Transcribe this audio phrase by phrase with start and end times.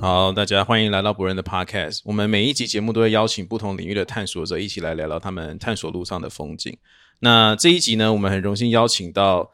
[0.00, 2.00] 好，大家欢迎来到博人的 Podcast。
[2.06, 6.74] 我们每一集节目都会邀请不同领域的探索者一起来聊聊他们探索路上的风景。
[7.18, 9.50] 那这一集呢，我们很荣幸邀请到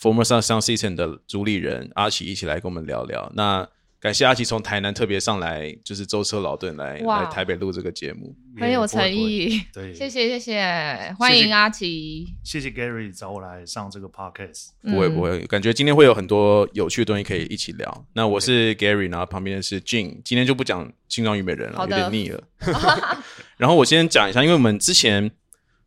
[0.00, 3.30] Formosa Sound System 的主理人阿奇一起来跟我们聊聊。
[3.34, 3.68] 那
[4.02, 9.62] 感谢阿奇从台南特别上来，就是舟车劳顿来来台北录这个节目，很有诚意。
[9.72, 12.26] 对，谢谢谢谢，欢迎阿奇。
[12.42, 14.70] 谢谢 Gary 找我来上这个 podcast。
[14.82, 18.04] 不会不会，感觉今天会有很多有趣的东西可以一起聊。
[18.14, 22.42] 那我是 Gary，然后旁边的是 Jin，今天就不讲新庄虞美人了，有点腻了。
[23.56, 25.30] 然后我先讲一下，因为我们之前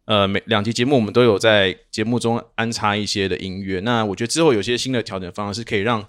[0.06, 6.08] 呃每两集节目我们都有在节目中安插一些的音乐，那我觉得之后有些新的调整方式是可以让。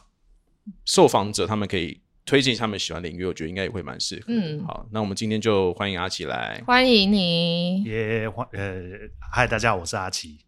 [0.85, 4.25] 受访者他们可以推荐他们喜欢的音乐，我觉得应该也会蛮适合。
[4.29, 8.83] 嗯，好，那我们今天就欢迎阿奇来，欢迎你，耶，欢呃，
[9.33, 10.39] 嗨，大家好，我是阿奇。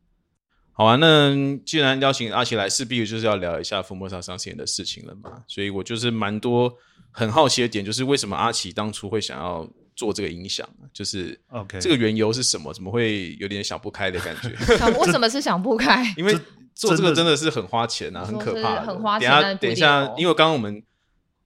[0.72, 6.72] 好啊，那既然邀请阿奇来，势必就是要聊一下 Formosa Sound System 的事情了嘛，所以我就是蛮多
[7.12, 12.74] 很好奇的点，就是为什么阿奇当初会想要做这个音响，就是 OK，这个缘由是什么？
[12.74, 14.48] 怎么会有点想不开的感觉？
[14.98, 16.12] 为什么是想不开？
[16.16, 16.36] 因为。
[16.78, 18.82] 做这个真的是很花钱啊，很可怕。
[18.82, 19.28] 很花钱。
[19.28, 20.80] 等下，等一下，因为刚刚我们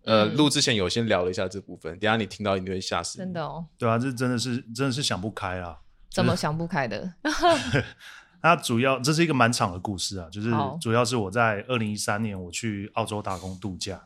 [0.05, 3.17] 呃录之前有先聊了一下这部分，等下你听到一定会吓死。
[3.17, 3.65] 真的哦。
[3.79, 5.79] 对啊，这真的是真的是想不开啊。
[6.11, 7.15] 怎么想不开的？
[8.43, 13.99] 它主要这是一个蛮长的故事啊，就是主要是我在二零一三年我去澳洲打工度假，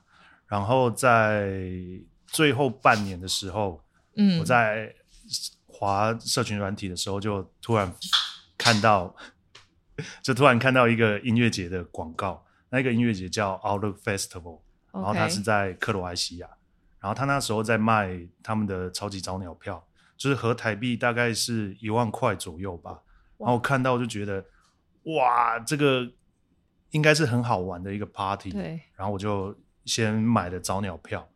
[0.47, 1.51] 然后在
[2.29, 3.83] 最后半年的时候，
[4.15, 4.95] 嗯，我在
[5.67, 7.93] 滑社群软体的时候就突然
[8.57, 9.13] 看到。
[10.23, 14.61] 就突然看到一个音乐节的广告，那个音乐节叫 Outlook Festival，
[14.93, 16.49] 然后他是在克罗埃西亚，
[17.01, 19.87] 然后他那时候在卖他们的超级早鸟票，
[20.17, 23.03] 就是合台币大概是一万块左右吧。
[23.39, 24.45] 然后我看到就觉得，
[25.05, 26.11] 哇，这个
[26.91, 28.51] 应该是很好玩的一个 party。
[28.51, 28.81] 对。
[28.95, 31.29] 然后我就先买了早鸟票，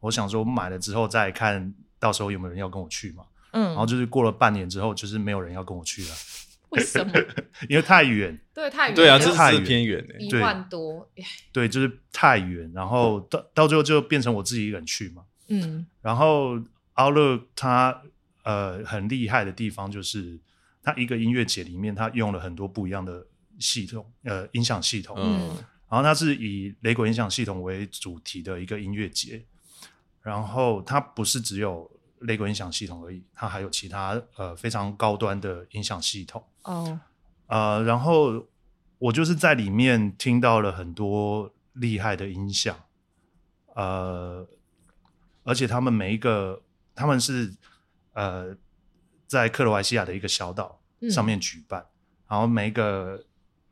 [0.00, 3.24] 我想说买了之后再看到时候有没有人要跟我去嘛。
[3.52, 3.68] 嗯。
[3.68, 6.14] 然后就是过了半年之后，就是没有人要跟我去了。
[6.70, 7.12] 为什么？
[7.68, 11.08] 因为太远，对，太远，对啊，这是太偏远的，一万多，
[11.52, 16.58] 对，就是太远，然后到到最后就变成我自己一个人去嘛，嗯，然后
[16.96, 18.02] Outlook 它
[18.42, 20.38] 呃很厉害的地方就是，
[20.82, 23.24] 他一个音乐节里面，他用了很多不一样的
[23.60, 25.56] 系统，呃，音响系统，嗯，
[25.88, 29.44] 然后它是以雷鬼音响系统为主题的一个音乐节，
[30.20, 31.90] 然后它不是只有。
[32.20, 36.98] 雷鬼音响系统而已，它还有其他呃非常高端的音响系统哦，oh.
[37.46, 38.46] 呃，然后
[38.98, 42.76] 我就是在里面听到了很多厉害的音响，
[43.74, 44.46] 呃，
[45.44, 46.62] 而且他们每一个
[46.94, 47.54] 他们是
[48.12, 48.56] 呃
[49.26, 51.90] 在克罗埃西亚的一个小岛上面举办，嗯、
[52.28, 53.24] 然后每一个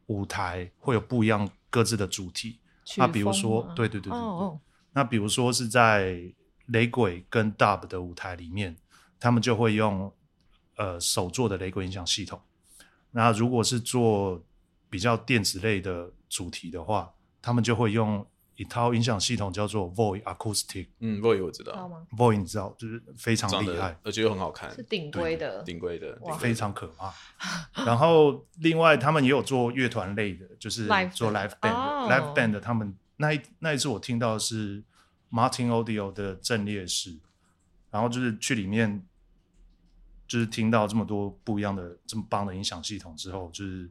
[0.06, 2.59] 舞台会有不一样各自的主题，
[2.97, 4.56] 那比如说，对对对对对，oh.
[4.93, 6.33] 那比如说是在。
[6.69, 8.75] 雷鬼跟 Dub 的舞台里面，
[9.21, 10.10] 他们就会用
[10.77, 12.41] 呃手做的雷鬼音响系统。
[13.17, 14.43] 那如果是做
[14.91, 18.27] 比较电子类的主题的话，他们就会用
[18.57, 20.89] 一套音响系统叫做 Void Acoustic。
[20.99, 27.15] 嗯，Void 我知道，Void 你知道，就是非常厉害，而且又很好看，是顶规的，顶规的，非常可怕。
[27.85, 34.83] 然后另外他们也有做乐团类的，就是做 Live Band，Live Band 的他们那一那一次我听到的是。
[35.31, 37.19] Martin Audio 的阵列式，
[37.91, 39.05] 然后就是去里面，
[40.34, 43.89] 就是听到这么多不一样的、这么棒的音响系统之后，就是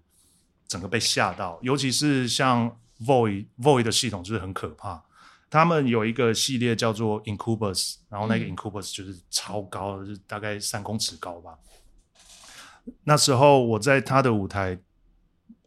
[0.68, 1.58] 整个被吓到。
[1.62, 5.02] 尤其是像 Void Void 的系统，就是很可怕。
[5.50, 11.58] 他们有一个系列叫做 Incubus，然后那个 Incubus 就是超高，嗯、就是大概三公尺高吧。
[13.06, 14.78] 那时候我在他的舞台。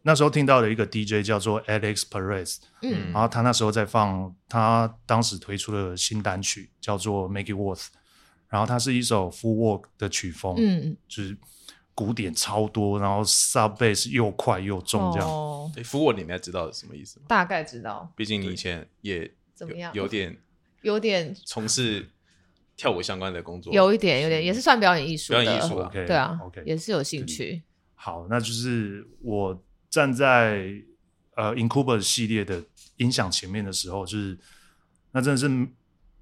[0.03, 7.87] 那时候听到了一个 DJ 叫做 Alex Perez，嗯，然后他那时候在放他当时推出的新单曲叫做 Make It Worth，
[8.49, 11.37] 然后它是一首 Full Work 的曲风，嗯，就是
[11.93, 15.29] 鼓点超多，然后 Sub Bass 又快又重这样。
[15.29, 17.25] 哦，对，Full Work 你应该知道是什么意思吗？
[17.27, 20.37] 大概知道，毕竟你以前也怎么样，有点
[20.81, 22.09] 有点从事
[22.75, 27.61] 跳舞相关的工作，有一点有点也是算表演艺术，表演艺术，OK，对啊，OK，也是有兴趣。
[27.95, 29.63] 好，那就是我。
[29.89, 30.69] 站在
[31.35, 32.61] 呃 Incuber 系列的
[32.97, 34.37] 音响前面的时候，就是
[35.11, 35.47] 那真的是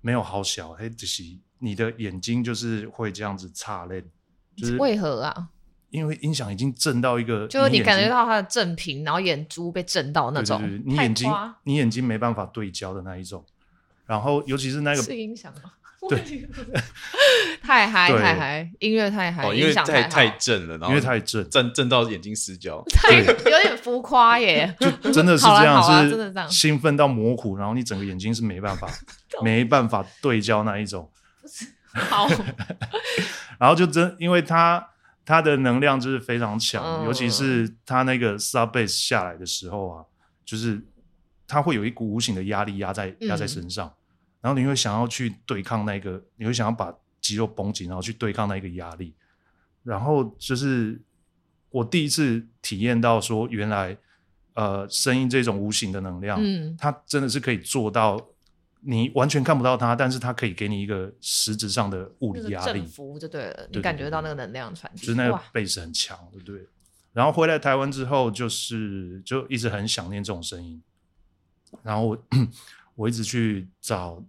[0.01, 1.24] 没有好小，嘿，就是
[1.66, 4.04] 你的眼睛就是会这样子擦泪，
[4.56, 5.48] 就是为何啊？
[5.90, 11.32] 因为音响已经震到一个，就是你感觉到它的震频，然后眼珠被震到那种，对对对，你眼睛
[11.64, 13.44] 你眼睛没办法对焦的那一种。
[14.06, 15.72] 然后尤其是那个是音响吗？
[16.08, 16.48] 对，
[17.64, 28.88] 太嗨太嗨，音乐太嗨，因为太太震了，然后因为太震，震震到眼睛失焦， 太有点浮夸耶，就真的是这样，是兴奋到模糊，然后你整个眼睛是没办法
[29.42, 31.10] 没办法对焦那一种。
[31.95, 32.27] 好，
[33.57, 34.86] 然后就真，因为它
[35.25, 40.06] 它的能量就是非常强，尤其是它那个 sub bass 下来的时候啊，
[40.45, 40.81] 就是
[41.47, 43.92] 它会有一股无形的压力压在压在身上。
[44.42, 49.15] 然后你会想要去对抗那个，你会想要把肌肉绷紧，然后去对抗那个压力。
[49.81, 51.01] 然后就是
[51.71, 53.97] 我第一次体验到说，原来
[54.53, 58.24] 呃声音这种无形的能量，嗯，它真的是可以做到
[58.86, 66.68] 你完全看不到它，但是它可以给你一个实质上的物理压力，振幅就对了，你感觉到那个能量传递，就是那个贝斯很强，对不对？
[67.14, 70.82] 然后回来台湾之后，就是就一直很想念这种声音，
[71.84, 72.18] 然后我
[72.96, 74.24] 我一直去找。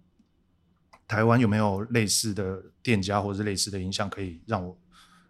[1.09, 4.77] 台湾有没有类似的店家或者是类似的音响可以让我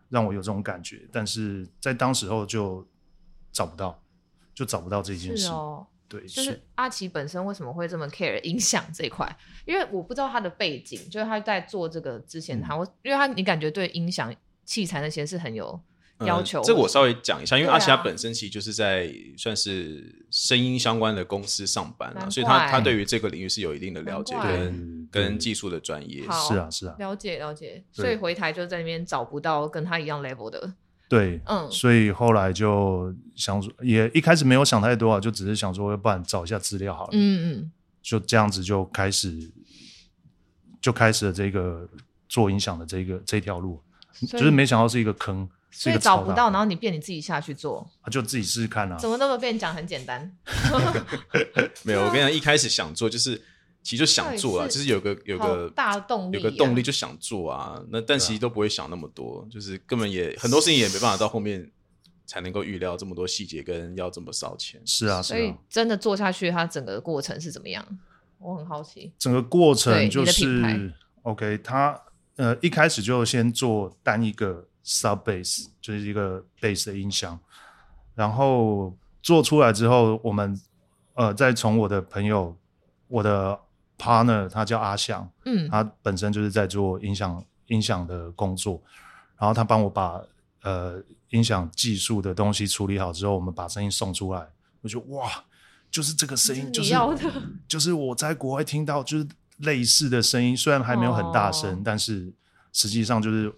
[0.10, 1.08] 让我有这种感觉？
[1.12, 2.84] 但是在当时候就
[3.52, 4.04] 找不到，
[4.56, 5.50] 就找不到这件事。
[5.50, 9.28] 哦，对，就是阿奇本身为什么会这么 care 音响这一块？
[9.66, 14.34] 因为我不知道他的背景，就是他在做这个之前他，他、嗯、我因为他你感觉对音响
[14.66, 15.80] 器材那些是很有。
[16.26, 19.08] 要求、嗯、这个我稍微讲一下，因为阿奇他本身其实就是在
[19.38, 26.24] 算是声音相关的公司上班啊，所以他他对于这个领域是有一定的了解跟跟技术的专业。
[26.24, 27.84] 是啊是啊，了解了解。
[27.92, 30.74] 所以回台就在那边找不到跟他一样 level 的。
[31.10, 37.10] 对，嗯，所以后来就想说，也一开始没有想太多啊，就只是想说，要不然找一下资料好了。
[37.14, 37.72] 嗯嗯，
[38.02, 39.52] 就这样子就开始
[40.82, 41.88] 就开始了这个
[42.28, 43.82] 做音响的这个这条路，
[44.32, 45.50] 就是没想到是一个坑。
[45.70, 48.98] 所以找不到，然后你变你自己下去做，就自己试试看啊。
[48.98, 50.32] 怎么那么变讲很简单？
[51.84, 53.40] 没有，我跟你讲，一开始想做就是，
[53.88, 57.82] 其实就想做啊，就是有个有个大动力，有个动力就想做啊。
[57.90, 61.72] 那但其实都不会想那么多，就是根本也很多事情也没办法到后面
[62.26, 64.82] 才能够预料这么多细节跟要这么烧钱。
[64.86, 67.86] 是啊，所以真的做下去，它整个过程是怎么样？
[68.40, 69.14] 我很好奇。
[69.18, 71.98] 整个过程就是 OK，他
[72.36, 74.68] 呃一开始就先做单一个。
[74.90, 77.38] Sub bass 就是一个 bass 的音箱，
[78.16, 80.58] 然后做出来之后，我们
[81.16, 82.56] 呃再从我的朋友，
[83.10, 83.60] 我的
[83.98, 88.82] partner 他叫阿翔，嗯，他本身就是在做音响音响的工作，
[89.38, 90.22] 然后他帮我把
[90.64, 94.48] 呃音响技术的东西处理好之后，我们把声音送出来，
[94.82, 95.30] 我就哇，
[95.90, 96.94] 就是这个声音，就是
[97.68, 99.28] 就是我在国外听到就是
[99.58, 102.34] 类似的声音，虽然还没有很大声，哦，但是
[102.74, 103.54] 实际上就是。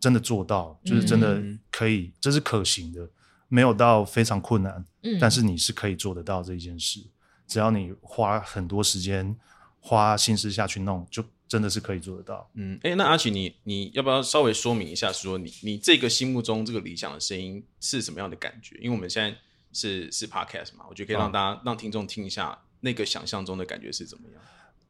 [0.00, 1.40] 真的做到，就是真的
[1.70, 3.08] 可以，嗯、这是可行的，
[3.46, 6.98] 没有到非常困难，嗯，但是你是可以做得到这一件事，
[7.46, 9.38] 只要你花很多时间、
[9.82, 12.48] 花心思下去弄，就真的是可以做得到。
[12.54, 18.76] 嗯，哎、欸，那阿奇，你你要不要稍微说明一下说，说你你这个心目中这个理想的声音是什么样的感觉？
[18.76, 19.36] 因为我们现在
[19.74, 24.40] 是是 podcast 嘛，我觉得可以让大家、嗯、让听众听一下那个想象中的感觉是怎么样。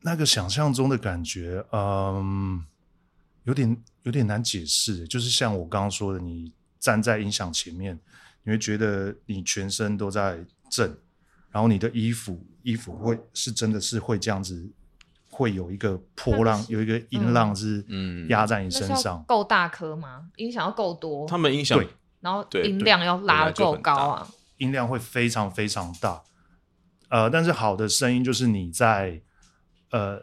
[0.03, 2.65] 那个想象中的感觉，嗯。
[3.45, 7.99] 有点有点难解释，就是像我刚刚说的，你站在音响前面，
[8.45, 10.39] 你会觉得你全身都在
[10.71, 10.97] 震，
[11.51, 14.71] 然后你的衣服衣服会是真的是会这样子，
[15.33, 19.25] 会有一个波浪，有一个音浪是嗯压在你身上。
[19.27, 20.29] 够大颗吗？
[20.37, 21.27] 音响要够多。
[21.27, 21.89] 他们音响对，
[22.21, 26.23] 然后音量要拉够高啊，音量会非常非常大。
[27.09, 29.21] 呃，但是好的声音就是你在
[29.91, 30.23] 呃。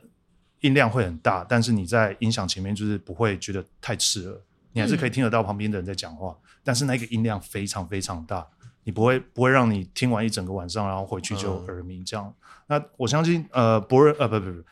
[0.62, 4.38] 音量会很大，但是你在音响前面就是不会觉得太刺耳，
[4.74, 8.46] 你还是可以听得到旁边的人在讲话，嗯，但是那个音量非常非常大，
[8.84, 12.26] 你不会不会让你听完一整个晚上，然后回去就耳鸣这样。
[12.28, 12.34] 嗯、
[12.68, 14.64] 那我相信，呃，博仁，呃，不不不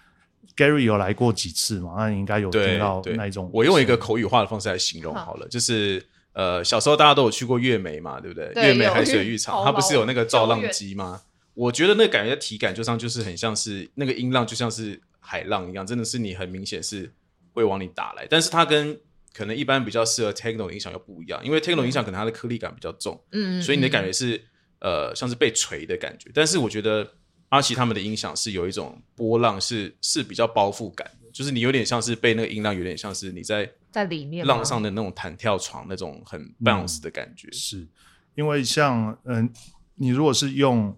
[0.57, 1.93] ，Gary 有来过几次嘛？
[1.97, 3.49] 那你应该有听到那一种。
[3.53, 8.51] 我用一个口语化的方式来形容好了，好就是呃，小时候大家都有去过月眉嘛，对不对？
[8.55, 11.21] 月眉海水浴场， 它不是有那个造浪机吗？
[11.53, 14.99] 我觉得那个感觉体感就像就是很像是那个音浪，就像是。
[15.29, 17.11] 海浪一样，真的是你很明显是
[17.51, 18.97] 会往你打来，但是它跟
[19.33, 24.41] 可能一般比较适合 techno 音响又不一样，因为 techno 音响可能它的颗粒感比较重，嗯，所以你的感觉是
[24.79, 26.31] 呃像是被锤的感觉。
[26.33, 27.05] 但是我觉得
[27.49, 37.47] 阿奇他们的音响是有一种波浪是，是是比较包覆感的，就是你有点像是被那个音浪，有点像是你在在里面浪上的那种弹跳床那种很 bounce 的感觉。
[37.47, 37.87] 嗯、是
[38.35, 39.49] 因为像嗯、呃，
[39.95, 40.97] 你如果是用。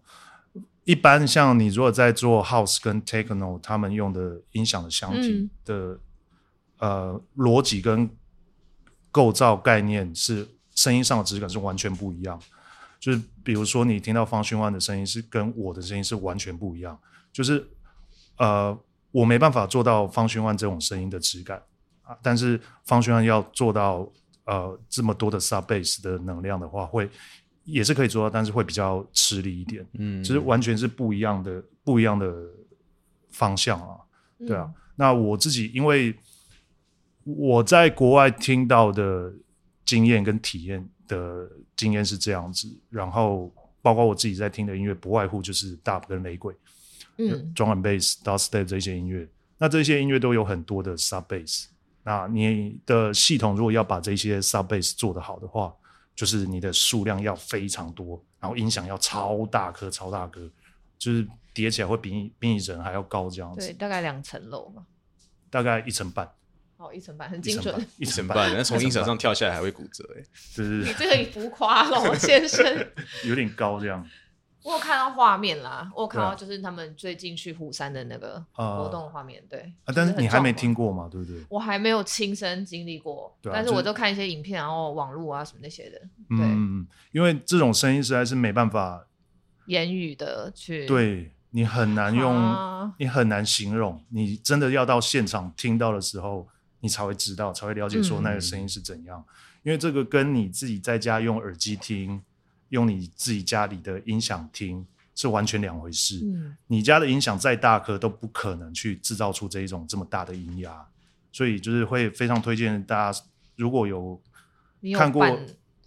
[0.86, 6.00] 一般像你如果在做 house 跟 techno，他们用的音响的箱体的、
[6.80, 8.10] 嗯、呃逻辑跟
[9.12, 12.42] 构造概念是声音上的质感是完全不一样。
[13.00, 17.00] 就是比如说你听到方勋万的声音是跟我的声音是完全不一样。
[17.32, 17.66] 就是
[18.38, 18.78] 呃
[19.12, 21.62] 我没办法做到方勋万这种声音的质感
[22.02, 24.12] 啊，但是方勋万要做到
[24.46, 27.10] 呃这么多的 sub bass 的能量的话，会
[27.64, 29.86] 也是可以做到，但是会比较吃力一点。
[29.94, 32.34] 嗯，其实完全是不一样的不一样的
[33.30, 33.98] 方向啊。
[34.40, 36.16] 对啊，嗯、那我自己因为
[37.24, 39.32] 我在国外听到的
[39.90, 46.56] 经验跟体验的经验是这样子，然后包括我自己在听的音乐，不外乎就是 Dub 跟雷鬼。
[47.18, 49.28] 嗯，Drum and Bass、Dubstep 这些音乐，
[49.58, 51.66] 那这些音乐都有很多的 Sub Bass。
[52.04, 55.74] 那你的系统如果要把这些 Sub Bass 做得好的话，
[56.16, 60.48] 就是你的数量要非常多，然后音响要超大颗、超大颗，
[61.00, 63.66] 就是叠起来会比你比你人还要高这样子。
[63.66, 64.86] 对，大概两层楼嘛。
[65.50, 66.30] 大概一层半。
[66.80, 67.76] 哦，一层半很精准。
[67.98, 70.24] 一层半，那从音响上跳下来还会骨折哎。
[70.56, 70.88] 对对对。
[70.88, 72.66] 你这个也浮夸了，先生。
[73.28, 74.08] 有点高这样。
[74.64, 79.60] 我有看到画面啦，我有看到就是他们最近去虎山的那个活动画面，对。
[79.86, 81.42] 啊，但是你还没听过嘛，对不对？
[81.50, 85.98] 我还没有亲身经历过，但是我都看一些影片，然后网络啊什么那些的。
[86.30, 89.06] 对，嗯，因为这种声音实在是没办法
[89.66, 96.46] 言语的去，对你很难用，你很难形容，你真的要到现场听到的时候，
[96.80, 99.24] 你才会知道，才会了解说那个声音是怎样。
[99.64, 102.22] 因为这个跟你自己在家用耳机听。
[102.70, 106.20] 用你自己家里的音响听是完全两回事。
[106.24, 110.88] 嗯，你家的音响再大颗都不可能去制造出这一种这么大的音压，
[111.32, 113.20] 所以就是会非常推荐大家，
[113.56, 114.22] 如果有
[114.96, 115.26] 看过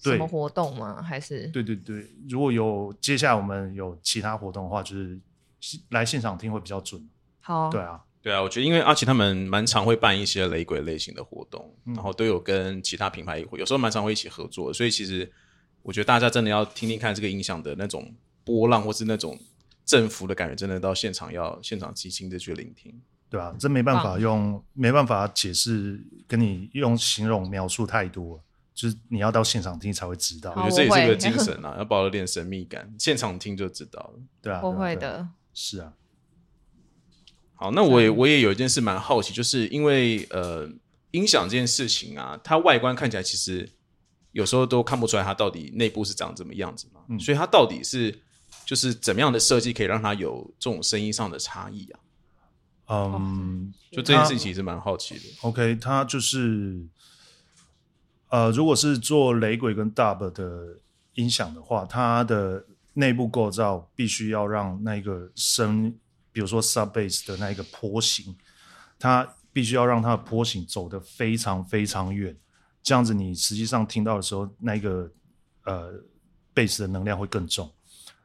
[0.01, 1.01] 什么活动吗？
[1.01, 5.17] 还是对对对，如果有接下来我们有其他活动的话，就是
[5.91, 7.09] 来现场听会比较准。
[7.39, 15.31] 好，对啊，对啊，我觉得因为阿奇他们蛮常会办一些雷鬼类型的活动，嗯，然后都有跟其他品牌有时候蛮常会一起合作，所以其实。
[15.85, 18.15] 我觉得大家真的要听听看这个音响的那种
[18.45, 19.37] 波浪，或是那种
[19.85, 22.95] 振幅的感觉，真的到现场要现场即兴的去聆听，
[23.29, 28.41] 对啊，真没办法用，啊、没办法解释，跟你用形容描述太多，
[28.73, 30.53] 就是你要到现场听才会知道。
[30.53, 34.21] 我觉得这也是个精神啊，要保留点神秘感，现场听就知道了。
[34.41, 35.93] 对啊，不会的，是啊。
[37.63, 40.69] 好，那我也我也有一件事蛮好奇，就是因为呃，
[41.13, 43.69] 音响这件事情啊，它外观看起来其实。
[44.33, 48.19] 有时候都看不出来它到底内部是长怎么样子嘛，嗯、所以它到底是
[48.65, 52.01] 就是怎么样的设计可以让它有这种声音上的差异啊？
[52.89, 55.21] 嗯，就这件事情其实蛮好奇的。
[55.43, 56.83] OK，它就是
[58.31, 60.79] 呃，如果是做雷鬼跟 Dub 的
[61.13, 62.65] 音响的话，它的
[62.95, 65.95] 内部构造必须要让那个声，
[66.33, 68.37] 比如说 Sub Bass 的那一个坡形，
[68.99, 72.37] 它必须要让它的坡形走得非常非常远。
[72.83, 75.09] 这样子，你实际上听到的时候，那个
[75.65, 75.93] 呃
[76.55, 77.71] bass 的能量会更重。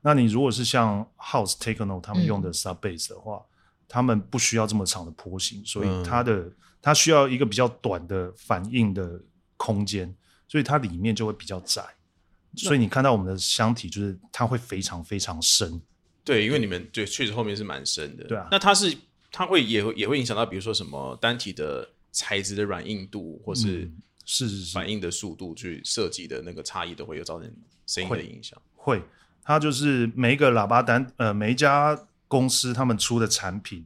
[0.01, 3.55] 那你如果是像 House Techno 他们用的 Sub Bass 的话，嗯、
[3.87, 9.21] 他们不需要这么长的坡形，所以它的、嗯、它需要一个比较短的反应的
[9.57, 10.15] 空间，
[10.47, 11.83] 所以它里面就会比较窄。
[12.55, 15.81] 所以你看到我们的箱体，就是它会非常非常深。
[16.27, 18.25] 对，因为你们对确实后面是蛮深的。
[18.25, 18.95] 对啊，那它是
[19.31, 23.97] 它会也会也会影响到，比如说什么单体的材质的软硬度，或是、嗯。
[24.29, 27.49] 是是是，反应的速度去设计的那个差异都会有造成
[27.85, 28.61] 声音的影响。
[28.75, 29.01] 会，
[29.41, 33.85] 它就是每一个喇叭单，呃，每一家公司他们出的产品，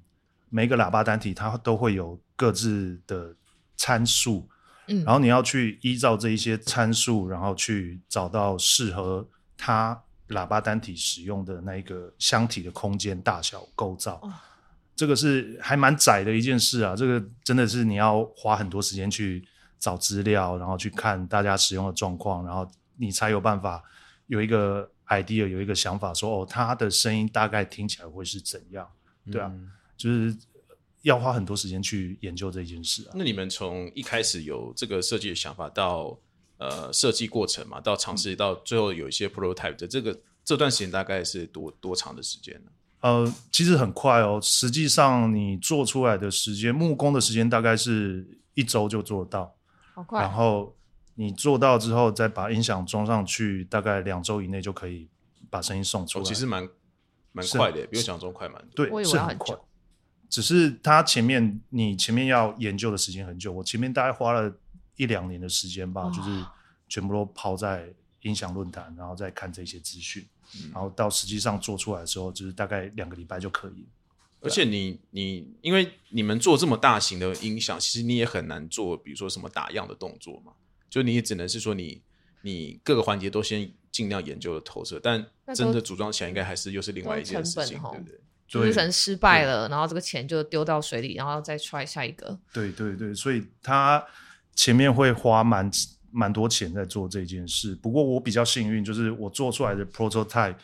[0.50, 3.36] 每一个喇叭单体它都会有各自的
[3.77, 4.50] 参数，
[4.88, 14.15] 嗯，然后你要去依照这一些参数，然后去找到适合它喇叭单体使用的那一个箱体的空间大小构造。
[14.23, 14.33] 哦，
[14.95, 19.47] 这个是还蛮窄的一件事啊，这个真的是你要花很多时间去。
[19.81, 23.83] 找资料，然后去看大家使用的状况，然后你才有办法
[24.27, 28.88] 有一个 idea，有一个想法说，哦，它的声音大概听起来会是怎样？
[29.31, 30.38] 对啊，嗯、就是
[31.01, 33.13] 要花很多时间去研究这件事啊。
[33.15, 36.15] 那你们从一开始有这个设计的想法到
[36.62, 40.15] 呃设计过程嘛，到尝试到最后有一些 prototype 的这个
[40.46, 42.72] 这段时间大概是多多长的时间呢？
[43.00, 49.56] 呃，其实很快哦，实际上你做出来的时间，木工的时间大概是一周就做到。
[50.12, 50.75] 然后
[51.15, 55.10] 你做到之后，再把音响装上去，大概两周以内就可以
[55.50, 56.24] 把声音送出来。
[56.24, 56.70] 其实蛮
[57.32, 58.86] 蛮快的，比我想中快蛮多。
[58.86, 59.56] 对，是很快。
[60.30, 64.53] 只是它前面你前面要研究的时间很久，我前面大概花了
[65.01, 66.46] 一两年的时间吧，哦、就是
[66.88, 67.91] 全部都抛在
[68.22, 70.24] 音响论坛，然后再看这些资讯，
[70.58, 73.88] 嗯、然后到实际上做出来的时候，就是大概两个礼拜就可以。
[74.41, 80.53] 而且你你，因为你们做这么大型的音响，其实你也很难做，比如说什么打样的动作嘛，
[80.88, 82.03] 就你也只能是说你
[82.43, 88.20] 你各个环节都先尽量研究的透彻，但真的组装起来应该还是又是另外一件事情，对不对？
[88.48, 92.38] 就是可能失败了，然后这个钱就丢到水里，然后再 try 下一个。
[92.51, 94.05] 对对对，所以他
[94.55, 95.72] 前面会花蛮
[96.12, 97.74] 蛮多钱在做这件事。
[97.75, 100.55] 不过我比较幸运，就是我做出来的 prototype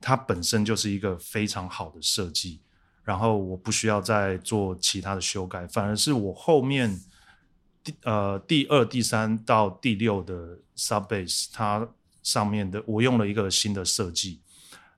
[0.00, 2.60] 它本身就是一个非常好的设计，
[3.04, 7.00] 然后我不需要再做其他的修改，反而是我后面
[7.82, 11.88] 第呃第二、第三到第六的 sub base 它
[12.22, 14.40] 上面的我用了一个新的设计。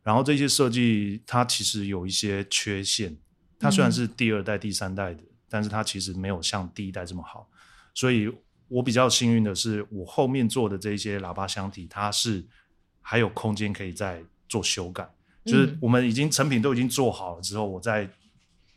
[0.02, 3.14] 然后这些设计它其实有一些缺陷，
[3.58, 7.46] 它虽然是第二代、第三代的，嗯、但是它其实没有像第一代这么好。
[7.94, 8.32] 所以
[8.68, 12.44] 我比较幸运的是，我后面做的这些喇叭箱体，它是
[13.00, 15.04] 还有空间可以再做修改。
[15.44, 18.08] 嗯、就是我们已经成品都已经做好了之后，我再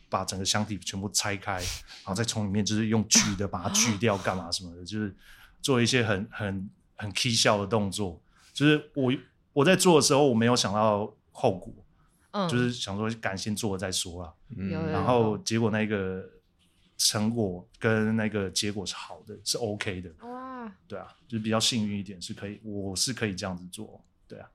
[0.09, 5.15] 把整个箱体全部拆开，然后再从里面就是用锯的把它锯掉，干嘛什么的，就是
[5.61, 8.21] 做一些很很很起笑的动作。
[8.53, 9.13] 就是我
[9.53, 11.13] 我在做的时候，我没有想到。
[11.33, 11.73] 后果，
[12.31, 16.23] 嗯，就是想说赶先做了再说啦，嗯，然后结果那个
[17.03, 24.47] 成果跟那个结果是好的，是 OK 的，哇，对啊，就是比较幸运一点，是可以，我是可以这样子做，对啊。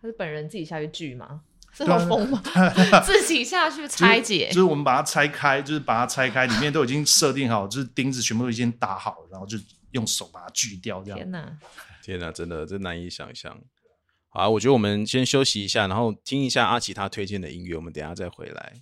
[0.00, 1.42] 他是本人自己下去锯吗？
[1.74, 2.40] 这么疯吗？
[3.04, 9.58] 自己下去拆解，就是，就是我们把它拆开，就是把它拆开，里面都已经设定好，就是钉子全部都已经打好，然后就
[9.90, 11.18] 用手把它锯掉，这样。
[11.18, 11.58] 天哪，
[12.02, 13.60] 天哪，真的，这难以想象。
[14.28, 18.74] 好，我觉得我们先休息一下，然后听一下阿奇他推荐的音乐，我们等一下再回来。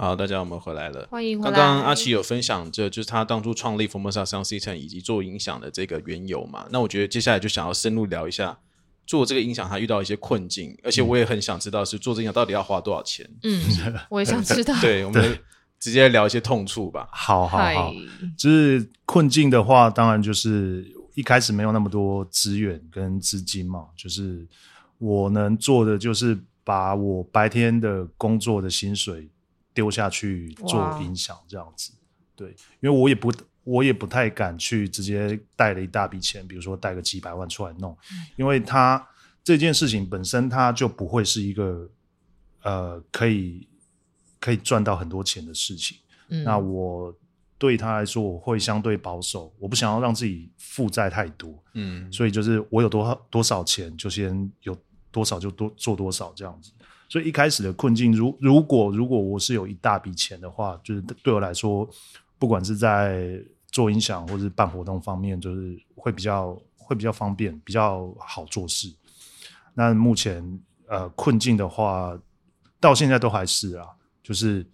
[0.00, 1.08] 好，大家我们回来了。
[1.10, 1.50] 欢迎回来。
[1.50, 6.68] 刚刚阿奇有分享，这就是他当初创立 Formosa Sound System 以及做音响的这个缘由嘛。
[6.70, 8.56] 那我觉得接下来就想要深入聊一下
[9.08, 13.28] 做这个音响，他遇到一些困境，而且我也很想知道是做这个音响到底要花多少钱。
[13.42, 13.60] 嗯，
[14.08, 14.72] 我也想知道。
[14.80, 15.36] 对，我们
[15.80, 17.08] 直接聊一些痛处吧。
[17.10, 17.92] 好好好，
[18.36, 24.46] 就是困境的话，当然就是一开始没有那么多资源跟资金嘛，就是
[24.98, 29.28] 我能做的就是把我白天的工作的薪水。
[29.78, 31.92] 丢下去做音响这样子，
[32.34, 32.48] 对，
[32.80, 37.96] 因为我也不，我也不太敢去直接带了一大笔钱，比如说带个几百万出来弄，
[38.34, 39.08] 因为它
[39.44, 41.88] 这件事情本身它就不会是一个
[42.64, 43.68] 呃可以
[44.40, 45.96] 可以赚到很多钱的事情。
[46.30, 47.16] 嗯，那我
[47.56, 54.76] 对他来说，我会相对保守，我不想要让自己负债太多，嗯，所以就是我有多少多少钱就先有
[55.12, 56.72] 多少就多做多少这样子。
[57.08, 61.88] 所以一开始的困境，如如果如果我是有一大笔钱的话，就是对我来说，
[62.38, 63.42] 不管是在
[63.72, 68.92] 做音响或是办活动方面，就是会比较会比较方便，比较好做事。
[69.72, 72.14] 那目前呃困境的话，
[72.78, 73.86] 到现在都还是啊，
[74.22, 74.66] 就是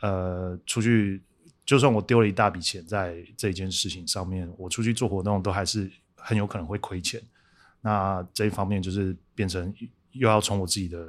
[0.00, 1.22] 呃出去，
[1.64, 7.22] 就算我丢了一大笔钱在这件事情上面，我出去做活动都还是很有可能会亏钱。
[7.80, 9.72] 那这一方面就是变成
[10.10, 11.08] 又要从我自己的。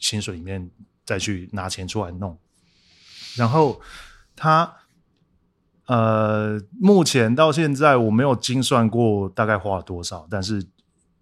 [0.00, 0.68] 薪水里面
[1.04, 2.36] 再去拿钱出来弄，
[3.36, 3.80] 然后
[4.34, 4.74] 他
[5.86, 10.66] 呃，目前到现在我没有精算过大概花了多少，但是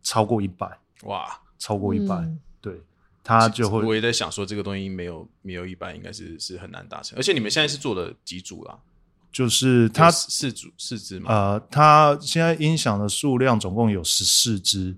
[0.03, 2.83] 超过一百哇，超过一百，嗯，对，
[3.25, 3.83] 他就会。
[3.83, 7.19] 我也在想说，这个东西没有没有一百，应该是是很难达成。
[7.19, 8.79] 而且你们现在是做了几组啦？
[9.33, 11.31] 就是他四组四支嘛？
[11.31, 14.97] 呃，他现在音响的数量总共有十四支，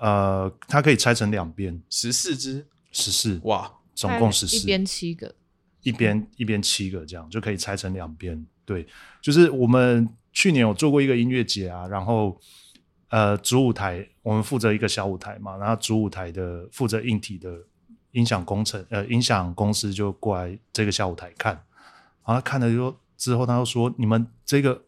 [0.00, 2.66] 呃，它可以拆成两边，十四支。
[2.96, 3.38] 十四。
[3.44, 5.34] 哇，总共十四，一边七个，
[5.82, 8.44] 一边一边七个，这样就可以拆成两边。
[8.64, 8.86] 对，
[9.20, 12.40] 就是我们去年有做过一个音乐节啊，然后
[13.10, 17.56] 呃主舞台我们负责一个小舞台嘛，然后主舞台的负责硬体的
[18.12, 22.76] 音响工程呃音响公司就过来这个小舞台看，然后他看了之
[23.16, 24.82] 之后，他就说，你们这个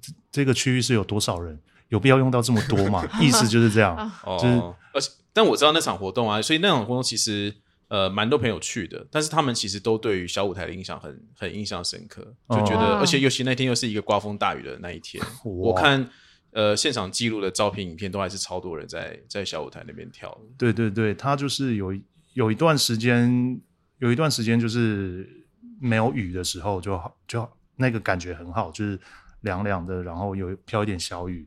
[0.00, 1.58] 这这个区域是有多少人？
[1.88, 3.06] 有必要用到这么多吗？
[3.20, 3.96] 意思就是这样，
[4.40, 4.62] 就是。
[4.92, 7.54] 而且但我知道那场活动啊，所以那场活动其实
[7.88, 16.08] 呃蛮多朋友去的，但是他们其实都对于小舞台的印象很很印象深刻，就觉得，哦、而且尤其那天又是一个刮风大雨的那一天，我看
[16.52, 20.34] 呃现场记录的照片、影片都还是超多人在在小舞台那边跳。
[20.56, 21.94] 对对对，他就是有
[22.32, 23.60] 有一段时间
[23.98, 25.28] 有一段时间就是
[25.78, 27.46] 没有雨的时候就好，就
[27.76, 28.98] 那个感觉很好，就是
[29.42, 31.46] 凉凉的，然后有飘一点小雨，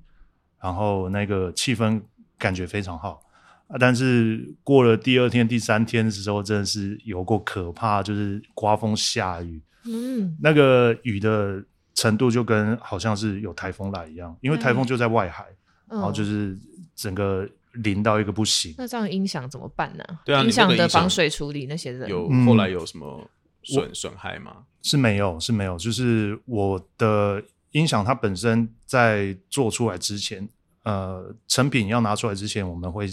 [0.61, 2.01] 然后那个气氛
[2.37, 3.21] 感觉非常好。
[3.67, 15.45] 啊，但是过了第二天、第三天的时候，真的是有够可怕，就是刮风下雨，嗯，那个雨的程度就跟好像是有台风来一样，因为台风就在外海，
[15.89, 16.57] 嗯、然后就是
[16.95, 18.73] 整个淋到一个不行。
[18.75, 20.03] 那这样音响怎么办呢？
[20.25, 23.29] 对啊，音响的防水处理那些人有后来有什么
[23.61, 24.63] 损损、嗯、害吗？
[24.81, 25.77] 是没有，是没有。
[25.77, 30.47] 就是我的音响它本身在做出来之前，
[30.83, 33.09] 呃，成品要拿出来之前，我们会。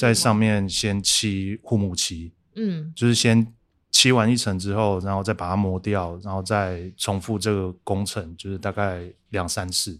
[0.00, 3.46] 在上面先漆护木漆，嗯，就是先
[3.92, 9.96] 漆完一层之后，然后再把它磨掉，然后再重复这个工程，就是大概两三次，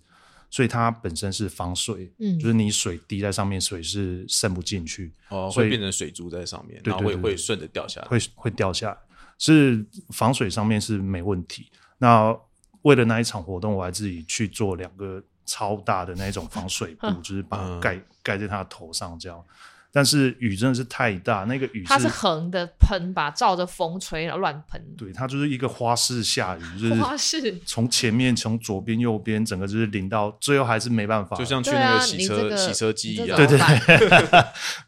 [0.50, 8.98] 所以它本身是防水，嗯，就是你水滴在上面，水是渗不进去，哦，所以会变成水珠在上面，对，对，对，会会顺着掉下来，会会掉下来，
[9.38, 11.70] 是防水上面是没问题。
[11.98, 12.36] 那
[12.82, 15.22] 为了那一场活动，我还自己去做两个。
[15.46, 19.42] 超大的那种防水布，就是把它盖盖在他头上这样。
[19.90, 24.80] 但是雨真的是太大，那个雨它是横的喷吧，照着风吹然后乱喷。
[24.96, 33.36] 对，它就是一个花式下雨，就是花式从前面从左边右边，整个就是淋到最后还是没办法，就像去那个洗车、这个、洗车机一样。
[33.36, 33.58] 对对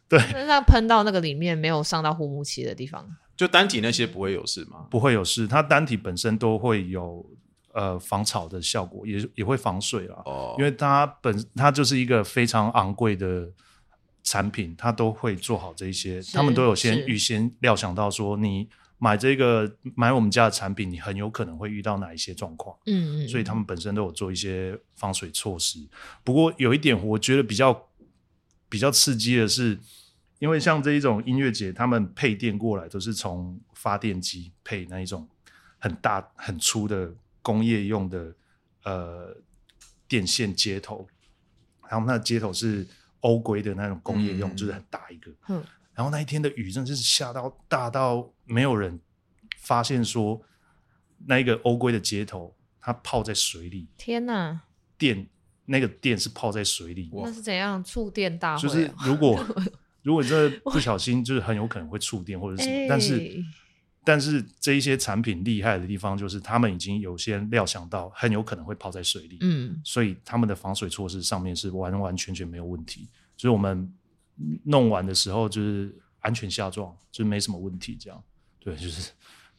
[0.07, 4.85] 对， 那它喷到那个里面没有上到护木漆的地方，就单体那些不会有事吗？
[4.89, 7.25] 不会有事，它单体本身都会有。
[7.73, 10.55] 呃，防潮的效果也也会防水啦，oh.
[10.59, 13.49] 因为它本它就是一个非常昂贵的
[14.21, 25.79] 产品，它都会做好这一些，他们都有先预先料想到说，你买这个买我们家的产品，你很有可能会遇到哪一些状况，嗯嗯，所以他们本身都有做一些防水措施。
[26.23, 27.89] 不过有一点我觉得比较
[28.69, 29.79] 比较刺激的是，
[30.37, 35.27] 因为像这一种音乐节，他们配电过来都是从发电机配那一种
[35.79, 37.15] 很大很粗的。
[37.43, 38.33] 工业用的
[38.85, 39.37] 呃
[40.07, 41.07] 电线接头，
[41.87, 42.87] 然后那接头是
[43.19, 45.31] 欧规的那种工业用，嗯、就是很大一个。
[45.49, 48.99] 嗯，然后那一天的雨真的是下到大到没有人
[49.59, 50.41] 发现说
[51.27, 53.87] 那一个欧规的接头它泡在水里。
[53.97, 54.61] 天哪！
[54.97, 55.27] 电
[55.65, 58.61] 那个电是泡在水里，那是怎样触电大会？
[58.61, 59.45] 就是如果
[60.01, 63.43] 如果你这不小心，就是很有可能会触电或者什么，欸、但是。
[64.05, 73.07] 但是这一些产品厉害的地方，就是他们已经有些料想到很有可能会泡在水里，嗯，所以他们的防水措施上面是完完全全没有问题。
[73.37, 73.91] 所以我们
[74.65, 77.95] 弄完的时候就是安全下装，就没什么问题。
[77.95, 78.23] 这样，
[78.59, 79.11] 对，就是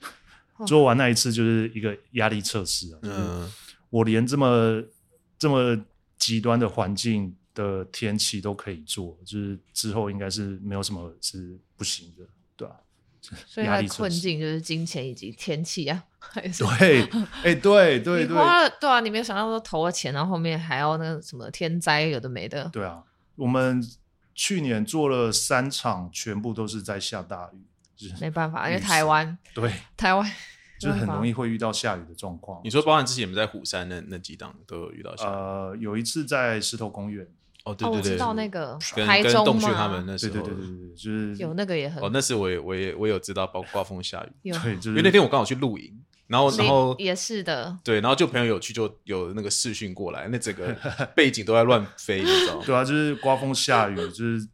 [0.66, 2.98] 做完那一次就是一个压力测试啊。
[3.02, 3.50] 嗯，
[3.88, 4.83] 我连这么
[5.38, 5.78] 这么
[6.18, 12.24] 极端的环境的天气都可以做，就是之后应该是没有什么是不行的？
[13.47, 22.69] 所以他的困境就是金钱以及天气啊， 还是对，哎、欸，对对对，花了对啊，你没有想到说投了钱，然后后面还要那个什么天灾，有的没的。
[22.73, 23.03] 对啊，
[23.37, 23.83] 我们
[24.35, 27.63] 去年做了三场，全部都是在下大雨，
[27.97, 30.31] 就是没办法，因为台湾对台湾
[30.79, 32.61] 就是很容易会遇到下雨的状况。
[32.65, 35.29] 你说，包含之前我们在虎山那那几档都有遇到下雨？
[35.29, 37.27] 呃，有一次在石头公园。
[37.64, 50.77] 哦，对对对，知道那个跟台中跟他们那时候，对对对对对，就是有那个也很哦，那时我也我也我有知道，包括刮风下雨，对，就是因为那天我刚好去露营，然后然后也是的，对，然后就朋友有去，就有那个视讯过来，那整个
[51.16, 52.62] 背景都在乱飞，你知道吗？
[52.66, 54.46] 对啊，就是刮风下雨，就是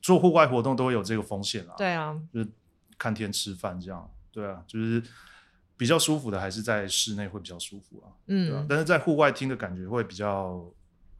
[0.00, 1.74] 做户外活动都会有这个风险啊。
[1.76, 2.48] 对啊，就是
[2.96, 5.02] 看天吃饭这样，对啊，就是
[5.76, 10.64] 比较舒服的还是在室内会比较舒服啊，嗯，对啊，但是在户外听的感觉会比较。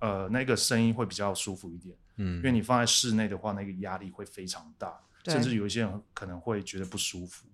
[0.01, 7.47] 呃，那个声音会比较舒服一点，嗯，因为你放在室内的话，那个压力会非常大，甚至有一些人可能会觉得不舒服。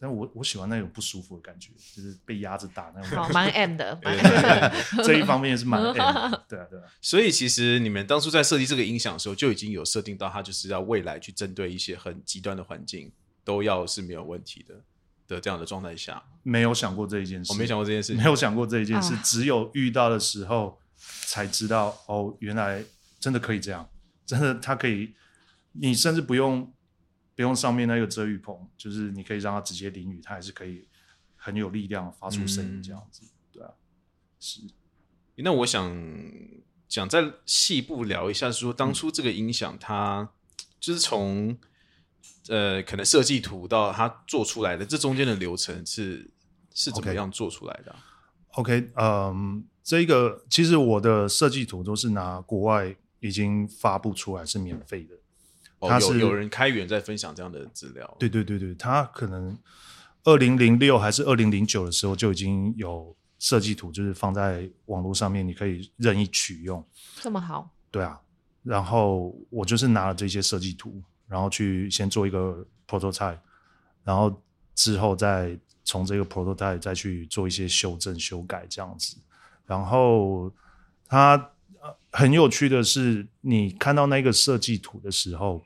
[0.00, 3.18] 但我我喜欢那种不舒服的感觉，就是被压着打那种。
[3.18, 3.98] 好，蛮 M 的，
[5.02, 5.92] 这一方面也是蛮 M
[6.30, 6.84] 的， 对啊，对啊。
[7.00, 13.10] 所以其实你们当初在设计这个音响的时候，就已经有设定到它就是要未来去针对一些很极端的环境，
[13.42, 14.74] 都要是没有问题的
[15.26, 16.22] 的这样的状态下。
[16.44, 20.78] 没有想过这一件事，我没想过这件事，没有想过这一件事，只有遇到的时候。
[21.26, 22.84] 才知道哦，原来
[23.20, 23.88] 真的可以这样，
[24.26, 25.14] 真的它可以，
[25.72, 26.72] 你甚至不用
[27.34, 30.86] 不用上面那个遮雨棚，就是你可以让它直接淋雨，它还是可以
[31.36, 33.70] 很有力量发出声音这样子，嗯、对啊，
[34.40, 34.60] 是。
[35.36, 35.96] 那我想
[36.88, 40.28] 想再细部聊一下，说当初这个音响它
[40.80, 41.56] 就是从
[42.48, 46.28] 呃可能设计图到它做出来的这中间的流程是
[46.74, 47.94] 是怎么样做出来的
[48.52, 49.32] ？OK，嗯。
[49.32, 58.16] Um, 这个其实我的设计图都是拿国外已经发布出来是免费的，他是有有人开源在分享这样的资料。
[58.18, 59.56] 对对对对，他可能
[60.24, 66.86] 二零零六还是二零零九的时候就已经有设计图，就是放在网络上面，你可以任意取用。
[67.22, 67.70] 这么好？
[67.90, 68.20] 对啊。
[68.62, 73.38] 然后我就是拿了这些设计图，然后去先做一个 prototype，
[74.04, 74.42] 然后
[74.74, 79.16] 之后再从这个 prototype 再去做一些修正修改这样子。
[79.64, 80.52] 然后
[81.06, 81.50] 它
[82.12, 85.64] 很有趣的是，你看到那个设计图的时候，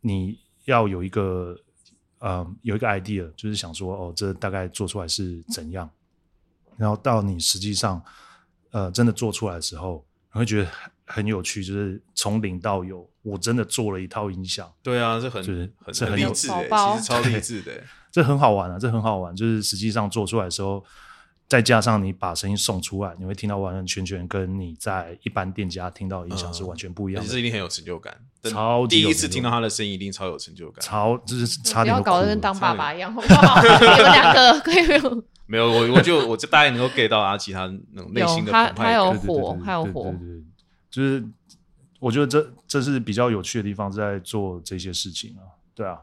[0.00, 1.54] 你要有一个
[2.20, 5.90] 呃有一个 idea，就是想说哦，这大概做出来是怎样。
[6.78, 8.02] 然后到你实际上
[8.70, 10.70] 呃真的做出来的时候，你会觉得。
[11.08, 14.68] 很有趣，就是从零到有，我真的做了一套音响。
[14.82, 17.80] 对啊，这很就是很这很励志的，其实超励志的。
[18.16, 19.36] 这很好玩啊，这很好玩。
[19.36, 20.82] 就是实际上做出来的时候，
[21.46, 27.28] 再加上你把声音送出来，你会听到完完全全跟你在一般店家听到的音响是完全不一样的。
[27.28, 30.82] 其实一定很有成就感，超级第一次听到他的声音，一定超有成就感。
[30.82, 33.60] 超就是差点不要搞得跟当爸爸一样，好不好？
[33.60, 35.24] 你们两个可以没有？
[35.46, 38.74] 没有，我我就我就大概能够 get 到他其他那种内心的澎湃感。
[38.74, 40.42] 他有火，他有火，对对对，
[40.90, 41.22] 就是。
[41.98, 45.42] 我觉得这这是比较有趣的地方，在做这些事情啊，
[45.74, 45.98] 对啊，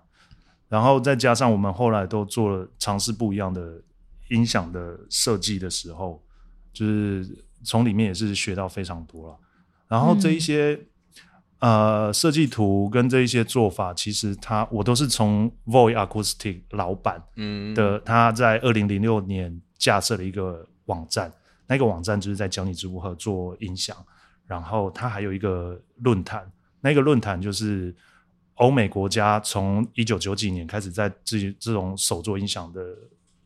[0.73, 3.79] 然后再加上我们后来都做了尝试不一样的
[4.31, 6.19] 音响的设计的时候，
[6.73, 9.37] 就是从里面也是学到非常多了。
[9.87, 10.73] 然后这一些、
[11.59, 21.31] 嗯、呃设计图跟这一些做法，其实他我都是从 Void Acoustic 老板嗯的他在二零零六年架设了一个网站，
[21.67, 23.95] 那个网站就是在教你如何做音响。
[24.47, 27.95] 然后他还有一个论坛，那个论坛就是
[28.55, 32.81] 欧美国家从一九九几年开始在自己这种手作音响的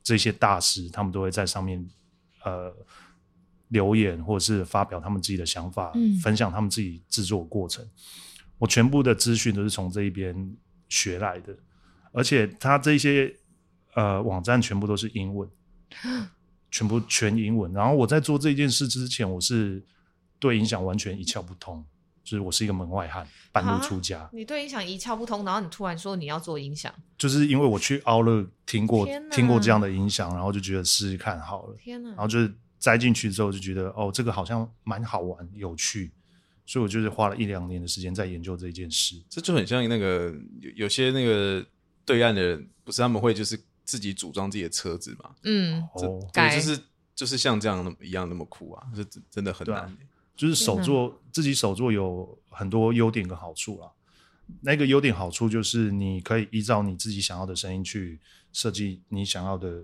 [0.04, 1.86] 这些大师，他们都会在上面
[2.44, 2.74] 呃
[3.70, 7.88] 留言或者是发表他们自己的想法，嗯、分享他们自己制作过程。
[8.58, 10.56] 我全部的资讯都是从这一边
[10.90, 11.56] 学来的，
[12.12, 13.34] 而且他这些
[13.94, 15.50] 呃网站全部都是英文，
[16.72, 17.72] 全部全英文。
[17.74, 19.84] 然后我在做这件事之前，我是。
[20.40, 21.84] 对音响完全一窍不通，
[22.28, 24.20] 就是我是一个门外汉，半路出家。
[24.20, 31.76] 啊、你对音响一窍不通，然后你突然说你要做音响，就是因为我去奥乐听过听过这样的音响，然后就觉得试试看好了。
[31.80, 32.10] 天哪！
[32.10, 36.12] 然后就是栽进去之后就觉得哦，这个好像蛮好玩、有趣，
[36.66, 39.16] 所以我就是花了一两年的时间在研究这件事。
[39.30, 41.66] 这就很像那个有有些那个
[42.04, 45.32] 对岸的人，不是他们会就是自己组装自己的车子嘛？
[45.44, 46.80] 嗯，哦，对，就是
[47.16, 49.98] 就是像这样那么一样那么酷啊，这真的很难。
[50.38, 53.92] 就是手作自己手作有很多优点跟好处啦。
[54.62, 58.18] 那个优点好处就是你可以依照你自己想要的声音去
[58.54, 59.84] 设计你想要的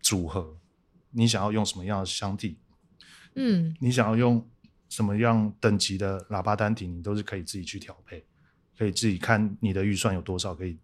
[0.00, 0.56] 组合，
[1.10, 2.56] 你想要用什么样的箱体，
[3.34, 4.48] 嗯，你想要用
[4.88, 8.24] 什么样等级的喇叭单体，你都是可以自己去调配，
[8.78, 10.78] 可以自己看你的预算有多少，可以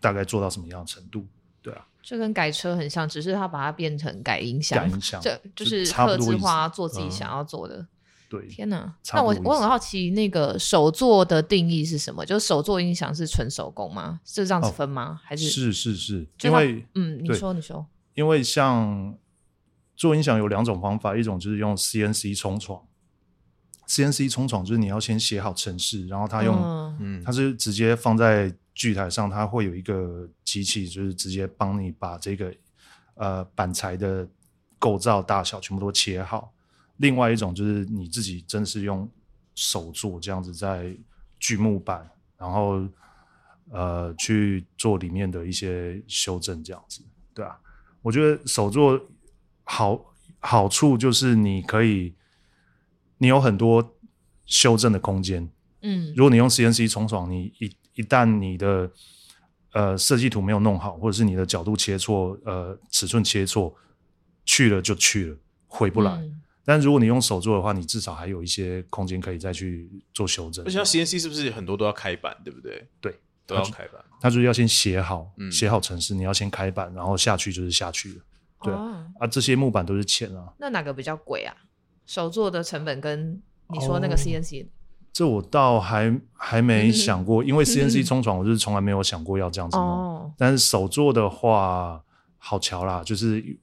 [0.00, 1.28] 大概做到什么样的程度，
[1.62, 1.86] 对啊。
[2.02, 7.78] 这跟改车很像，只是他把它变成改音响，改音响，这就是客制化做自己想要做的。
[7.78, 7.88] 嗯
[8.28, 8.92] 对，天哪！
[9.14, 12.26] 那我我很好奇，那个手作的定义是什么？
[12.26, 14.20] 就是手作音响是纯手工吗？
[14.24, 15.12] 是这样子分吗？
[15.12, 16.26] 哦、还是是是是？
[16.42, 19.16] 因为嗯，你说你说，因为像
[19.94, 22.82] 做音响有两种方法，一种就是用 CNC 冲床
[23.86, 26.56] ，CNC 冲床就是你要先写好程式，然后它用
[26.98, 32.52] 嗯，它是直接放在锯台上，它会有一个机器，就是直接帮你把这个
[33.14, 34.28] 呃板材的
[34.78, 36.52] 构造大小全部都切好。
[36.98, 39.08] 另外一种就是你自己真是用
[39.54, 40.96] 手做这样子，在
[41.38, 42.82] 锯木板，然后
[43.70, 47.02] 呃去做里面的一些修正，这样子，
[47.34, 47.58] 对啊，
[48.02, 49.00] 我觉得手做
[49.64, 52.14] 好好处就是你可以，
[53.18, 53.96] 你有很多
[54.44, 55.48] 修正的空间。
[55.82, 58.90] 嗯，如果你用 CNC 冲爽，你一一旦你的
[59.72, 63.74] 呃设计图没有弄好，或者是你的角度切错，呃尺寸切错，
[64.44, 66.12] 去了就去了，回不来。
[66.12, 70.64] 嗯但如果你用手做的话，你至少还有一些空间可以再去做修正。
[70.64, 72.84] 而且像 CNC 是不是很多都要开板，对不对？
[73.00, 73.14] 对，
[73.46, 74.04] 都要开板。
[74.20, 78.20] 它就是要先写好，嗯、写好程式，你要先开板，然后下去就是下去了。
[78.62, 80.52] 对、哦、啊，这些木板都是钱啊。
[80.58, 81.54] 那哪个比较贵啊？
[82.04, 84.66] 手做的成本跟你说那个 CNC？、哦、
[85.12, 89.86] 这我倒还还没想过， 因为 CNC 冲床我是从来没有想过要这样子弄。
[89.86, 92.02] 哦、但是手做的话，
[92.38, 93.56] 好巧啦，就是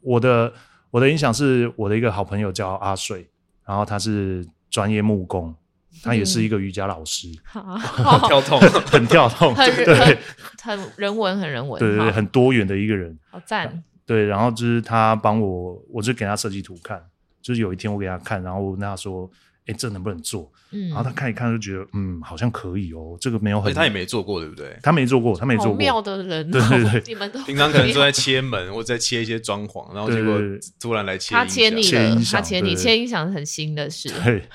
[0.00, 0.50] 我的。
[0.90, 3.28] 我的影响是我的一个好朋友叫阿水，
[3.64, 5.54] 然后他是专业木工，
[6.02, 10.18] 他也是一个瑜伽老师 好跳痛， 很跳痛，对，
[10.62, 13.82] 很人文，很人文，对对对，很多元的一个人，好赞。
[14.06, 17.00] 对，然后就是他帮我，我就给他设计图看，
[17.40, 19.30] 就是有一天我给他看，然后我跟他说
[19.70, 20.50] ：“哎，这能不能做？
[20.72, 23.16] 嗯，然后他看一看就觉得，嗯，好像可以哦。
[23.20, 24.76] 这个没有很，他也没做过，对不对？
[24.82, 25.76] 他没做过，他没做过。
[25.76, 30.38] 妙的人，对对对，你们都平常可能都在切门或者在切一些装潢，然后结果
[30.80, 34.08] 突然来切，他切你了，他切你，切音响是很新的事。
[34.24, 34.48] 对，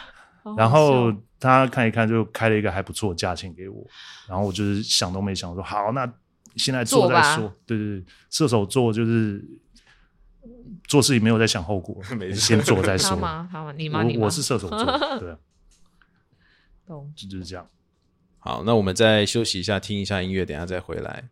[0.57, 3.85] 然后他看一看就开了一个还不错的价钱给我，
[4.27, 6.09] 然后我就是想都没想说，好，那
[6.55, 7.53] 现在做再说。
[7.65, 9.43] 对对对，射手座就是。
[10.87, 12.01] 做事情没有在想后果，
[12.35, 13.11] 先做再说。
[13.11, 13.49] 好吗？
[13.51, 13.73] 好吗？
[13.77, 14.03] 你吗？
[14.03, 14.85] 我我是射手座，
[15.19, 15.35] 对，
[16.85, 17.67] 懂，就就是这样。
[18.39, 21.29] 好，那我们再休息一下，听一下音乐，等下再回来。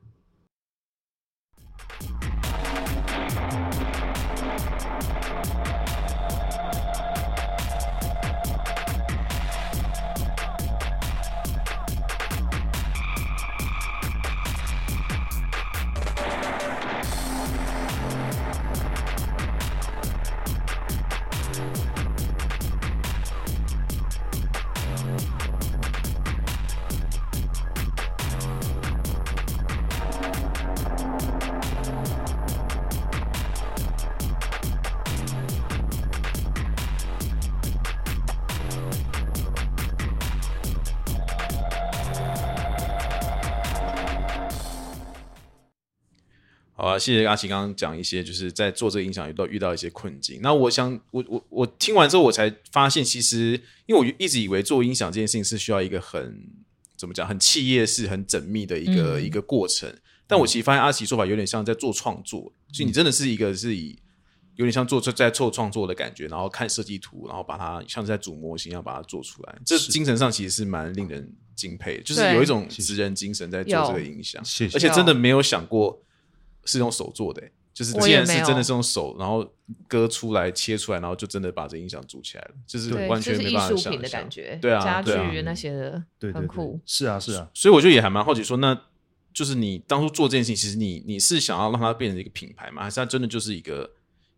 [46.83, 50.41] 好啊，谢谢阿奇刚刚讲一些，就是在做这个音响遇到遇到一些困境。
[50.41, 53.51] 那我想，我我我听完之后，我才发现，其实
[53.85, 56.43] 因为我一直以为做音响这件事情是需要一个很
[56.97, 59.95] 怎么讲，很企业式、很缜密的一个、嗯、一个过程。
[60.27, 63.97] 但我其实发现阿奇说法有点像在做创作，所以、你真的是一个是以
[64.55, 69.55] 有点像做在做创作的感觉，然后看设计图，然后把它像是在组模型一样把它做出来。
[69.65, 74.43] 这精神上其实是蛮令人敬佩的，就是有一种职人精神在做这个音响，
[74.73, 76.03] 而且真的没有想过。
[76.65, 77.41] 是用手做的，
[77.73, 79.45] 就是既然是真的是用手，然后
[79.87, 84.57] 割出来、切出来，然后就真的把这音响组起来了，就是完全没办法想象的感觉。
[84.61, 86.79] 对啊，家具那些的，对，很酷。
[86.85, 87.49] 是啊，是啊。
[87.53, 88.79] 所以我就也还蛮好奇，说那
[89.33, 92.83] 就是你当初做这件事情，其实你你是想要让它变成一个品牌吗？
[92.83, 93.89] 还是它真的就是一个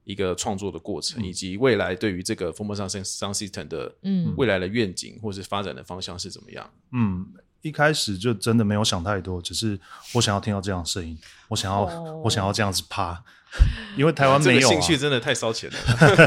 [0.06, 6.70] 一个创作的过程，以及未来对于这个 Formosa Sound System 的嗯未来的愿景或是发展的方向是怎么样？
[6.94, 7.28] 嗯。
[7.66, 9.80] 一开始就真的没有想太多，只是
[10.14, 12.24] 我想要听到这样的声音，我想要、oh.
[12.24, 13.20] 我想要这样子趴，
[13.98, 14.62] 因为台湾没有、啊。
[14.62, 15.78] 这个兴趣真的太烧钱了。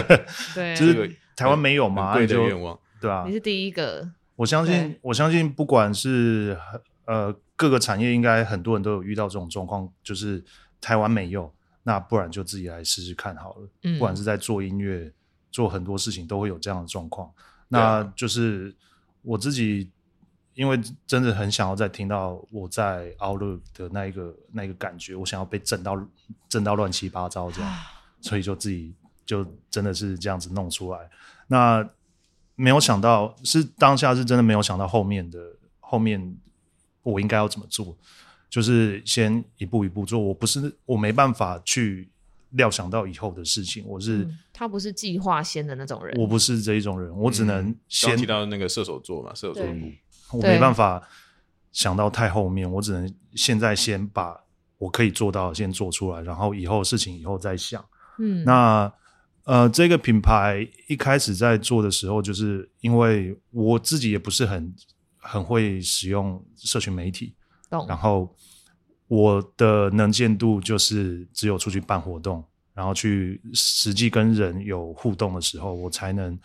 [0.53, 3.25] 对，就是台湾没有嘛，贵的愿望，对吧、啊？
[3.25, 4.11] 你是第一个。
[4.35, 6.59] 我相信，我相信，不管是
[7.05, 10.45] 呃各个产业，应该很多人都有遇到这种状况，就是
[10.81, 13.69] 台湾没有，那不然就自己来试试看好了。
[13.85, 15.13] 嗯，不管是在做音乐，
[15.53, 17.31] 做很多事情都会有这样的状况。
[17.69, 18.75] 那就是
[19.23, 19.89] 我自己。
[20.59, 25.97] 因为真的很想要再听到我在 Outlook 的那一个那一个感觉，我想要被震到
[26.49, 27.77] 震到乱七八糟这样，
[28.21, 28.93] 所以就自己
[29.25, 30.99] 就真的是这样子弄出来。
[31.47, 31.89] 那
[32.57, 35.39] 没有想到是当下是真的没有想到后面的
[35.79, 36.37] 后面
[37.05, 37.97] 我应该要怎么做，
[38.51, 40.19] 就是先一步一步做。
[40.19, 42.09] 我不是我没办法去
[42.51, 49.65] 料想到以后的事情，我是、嗯、他不是计划先的那种人，我不是这一种人，我只能先、嗯、提到那个射手座嘛，射手座。
[50.33, 51.03] 我没办法
[51.73, 54.39] 想到太后面，我只能现在先把
[54.79, 57.85] 我可以做到先做出来，然后以后事情以后再想。
[58.19, 58.93] 嗯，那
[59.45, 64.75] 呃，这个品牌一开始在做的时候，就是因为我自己也不是很
[65.17, 67.35] 很会使用社群媒体，
[67.71, 67.87] 懂。
[67.89, 68.35] 然后
[69.07, 76.39] 我的能见度就是只有出去办活动，然后去实际跟人有互动的时候，我才能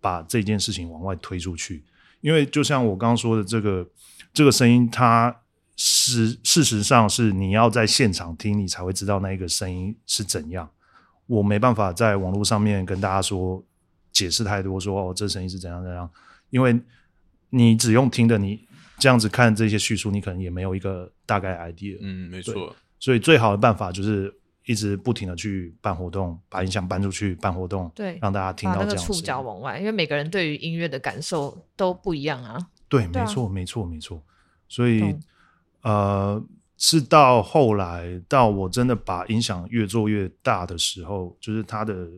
[0.00, 1.84] 把这件事情往外推出去。
[2.26, 3.88] 因为就像我刚刚说的，这个
[4.34, 5.32] 这个声音，它
[5.76, 10.68] 是事实上是你要在现场听，你才会知道那一个声音是怎样。
[11.28, 13.64] 我没办法在网络上面跟大家说
[14.10, 16.10] 解释太多，说哦，这声音是怎样怎样。
[16.50, 16.76] 因为
[17.50, 18.66] 你只用听的，你
[18.98, 21.96] 这样子看这些叙述，你可能也没有一个大概 idea。
[22.00, 22.74] 嗯，没错。
[22.98, 24.34] 所以最好的办法就是。
[24.66, 29.12] 一直不停的去办活动，把音响搬出去办活动，对，让大家听到这样子。
[29.12, 32.58] 触角往外，因为每个人对于音乐的感受都不一样啊。
[32.88, 34.20] 对，没错，没错，没错。
[34.68, 35.14] 所以，
[35.82, 36.44] 呃，
[36.76, 42.08] 是到后来，到我真的把音响越做越大的时候，就是它的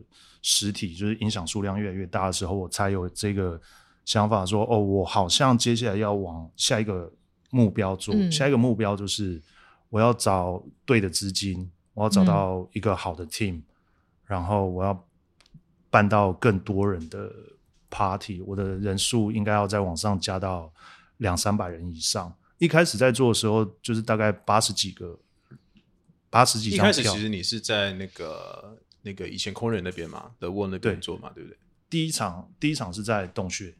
[0.41, 3.61] 实体，就是音响数量越来越大的时候，我才有这个
[4.05, 7.13] 想法说，哦，我好像接下来要往下一个
[7.51, 9.39] 目标做，嗯、下一个目标就是
[9.89, 11.69] 我要找对的资金。
[11.99, 13.63] 我要找到一个好的 team，嗯，
[14.25, 15.05] 然后我要
[15.89, 17.29] 办到更多人的
[17.89, 20.71] party，我的人数应该要再往上加到
[21.17, 22.33] 两三百人以上。
[22.57, 25.19] 一开始在做的时候，就是大概八十几个，
[26.29, 26.85] 八十几张票。
[26.85, 31.57] 一开始其实你是在那个那个以前空人那边嘛，德沃那边做嘛，对，对不对？
[31.89, 33.75] 第一场第一场是在洞穴，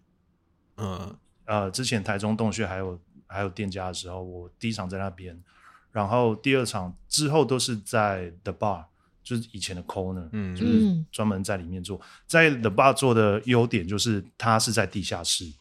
[0.75, 1.15] 嗯
[1.45, 5.41] 呃，之前台中洞穴还有还有店家的时候，我第一场在那边，
[5.91, 8.85] 然后第二场之后都是在 The Bar，
[9.23, 11.99] 就是以前的 Corner，嗯，就是专门在里面做。
[12.27, 15.51] 在 The Bar 做的优点就是它是在地下室，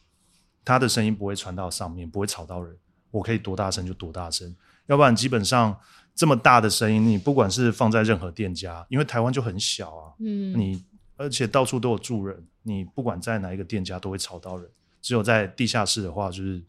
[0.65, 2.77] 它的声音不会传到上面，不会吵到人，
[3.11, 4.55] 我可以多大声就多大声，
[4.87, 5.79] 要不然基本上。
[6.15, 10.85] 这么大的声音，你不管是放在任何店家，因为台湾就很小啊，嗯，你
[11.17, 14.69] 而且到处都有住人，你不管在哪一个店家都会吵到人。
[15.01, 16.61] 只有在地下室的话，就是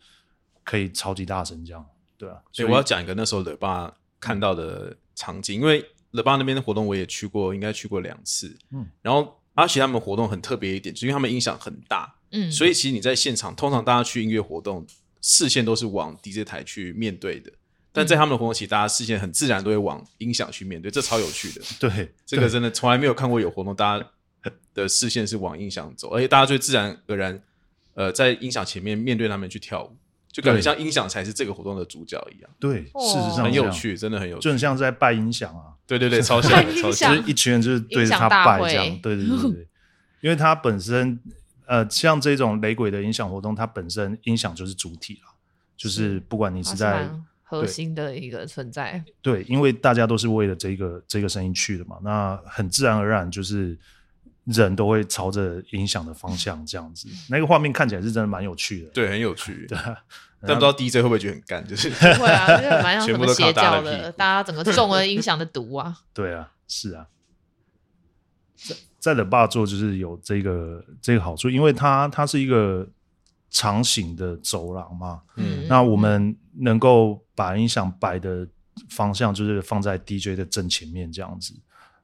[0.64, 1.84] 可以超级大声这样，
[2.20, 2.38] 对啊。
[2.51, 8.86] 所以我要讲一个那时候 The Bar 看到的场景，因为 The Bar 那边的活动我也去过，应该去过两次，嗯。
[9.01, 14.86] 然后阿奇他们活动很特别一点，就是因为他们音响很大，嗯，所以其实你在现场，通常大家去音乐活动，
[15.22, 17.51] 视线都是往 DJ 台去面对的。
[17.91, 21.65] 但在他们的活动期，大家视线很自然都会往音响去面对，这超有趣的。
[21.80, 24.05] 对，这个真的从来没有看过有活动，大家
[24.76, 27.43] 的视线是往音响走，而且大家最自然而然，
[27.95, 29.97] 呃，在音响前面面对他们去跳舞，
[30.39, 32.49] 就感觉像音响才是这个活动的主角一样。
[32.59, 35.73] 对，事实上很有趣，真的很有趣，就很像在拜音响啊。
[35.85, 38.99] 对对对，超像，超像，就是一群人就是对着他拜这样。
[39.01, 39.67] 对对对对，
[40.21, 41.19] 因为它本身，
[41.65, 45.33] 呃，像这种雷鬼的音响活动，它本身音响就是主体了，
[45.75, 47.09] 就是不管你是在。
[47.51, 53.75] 核心的一个存在，对，因为大家都是为了这个这个声音去的嘛，那很自然而然就是
[54.45, 59.77] 人都会朝着音响的方向这样子，那个画面看起来是真的蛮有趣的，对，很有趣，对。
[60.41, 67.07] 但不知道 DJ 会不会觉得很干，就是不会啊，就是蛮像什么邪教的，大家整个中了音响的毒啊， 对啊，是啊，
[68.55, 72.87] 在在 The Bar 做就是有这个这个好处，因为它它是一个。
[73.51, 78.47] 长形的走廊嘛，嗯，那我们能够把音响摆的
[78.91, 81.55] 方向就是放在 DJ 的正前面这样子。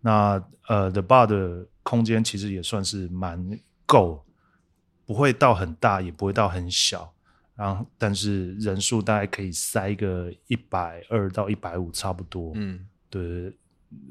[0.05, 4.23] 那呃，The Bar 的空间其实也算是蛮够，
[5.03, 7.11] 不会到很大，也不会到很小。
[7.55, 12.51] 然后，但是人数大概可以塞个一百二到一百五差不多。
[12.53, 13.51] 嗯，对，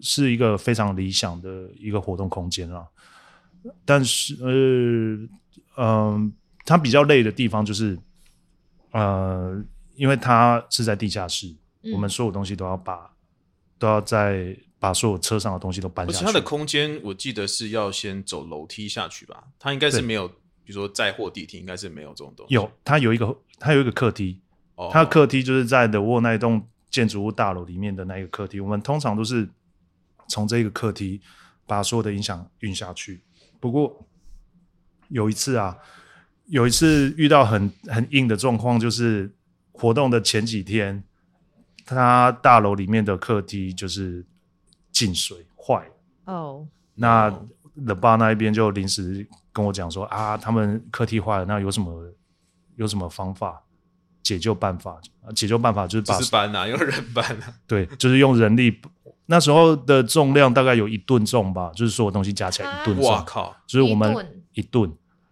[0.00, 2.84] 是一个非常理想的一个活动空间啊。
[3.84, 5.28] 但是，呃，嗯、
[5.76, 6.32] 呃。
[6.66, 7.98] 它比较累的地方就是，
[8.92, 9.62] 呃，
[9.96, 13.14] 因为它是在地下室，嗯、我们所有东西都要把
[13.78, 16.24] 都要在把所有车上的东西都搬下去。
[16.26, 19.44] 它的空间我记得是要先走楼梯下去吧？
[19.58, 22.52] 它应该是没有，比如说载货地梯，应该是没有这种东西。
[22.52, 24.42] 有，它有一个，它有一个客梯。
[24.74, 28.60] 哦，它的客梯就是在 The Wall 那一栋建筑物大楼里面的那一个客梯。
[28.60, 29.48] 我们通常都是
[30.28, 31.22] 从这个客梯
[31.66, 33.22] 把所有的音响运下去。
[33.58, 34.06] 不过
[35.08, 35.78] 有一次啊。
[36.48, 39.34] 有一次遇到很很硬的状况，就是
[39.72, 41.02] 活动的前几天，
[41.86, 44.22] 他大楼里面的客梯就是
[44.94, 46.32] 进水坏了。
[46.32, 46.66] 哦，oh.
[46.94, 47.28] 那
[47.84, 52.10] The Bar 那一边就临时跟我讲说啊，他们客梯坏了，那有什么
[52.76, 53.62] 有什么方法
[54.22, 54.98] 解救办法？
[55.34, 57.54] 解救办法就是把搬啊，用人搬啊。
[57.66, 58.80] 对，就是用人力。
[59.26, 63.06] 那时候的重量大概有一吨重吧，就是所有东西加起来一吨重。
[63.06, 63.56] 哇靠！
[63.66, 64.90] 就是我们一吨。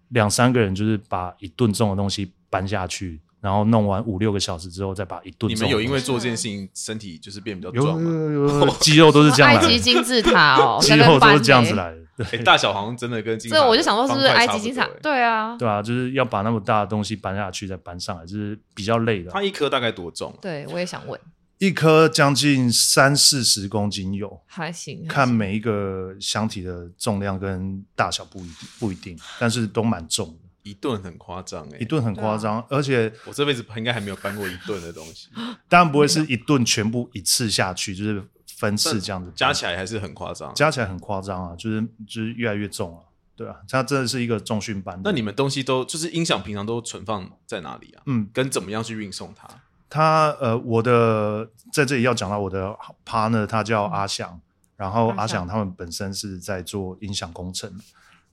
[0.08, 5.48] 两三个人就是把一吨重的东西搬下去，然后弄完五六个小时之后，再把一顿。
[5.48, 8.74] 你们有因为做这件事情身体就是变比较壮吗？
[8.80, 9.66] 肌肉都是这样来的。
[9.66, 11.98] 埃及金字塔哦， 肌肉都是这样子来的。
[12.30, 13.60] 对，大小好像真的跟金字塔。
[13.60, 14.88] 这我就想说，是不是埃及金字塔？
[15.02, 19.30] 对啊，对啊，就是要把那么大的东西搬下去再搬上来，就是比较累的。
[19.32, 20.32] 它一颗大概多重？
[20.40, 21.18] 对，我也想问。
[21.58, 25.06] 一颗将近三四十公斤有，还行。
[25.08, 30.41] 看每一个箱体的重量跟大小不一定，不一定，但是都蛮重的。
[30.62, 35.28] 一顿很夸张哎，一顿很夸张，啊、而且我这辈子应该还没有搬过一顿的东西。
[35.68, 43.02] 当然不会是一顿全部一次下去，就是分次这样子，加起来还是很夸张，加起来很夸张啊，就是就是越来越重啊，
[43.34, 45.00] 对啊，它真的是一个重训班。
[45.02, 48.02] 那你们东西都就是音响平常都存放在哪里啊？
[48.06, 49.48] 嗯，跟怎么样去运送它？
[49.90, 52.72] 它呃，我的在这里要讲到我的
[53.04, 54.40] partner，他叫阿翔，嗯、
[54.76, 57.68] 然后阿翔他们本身是在做音响工程，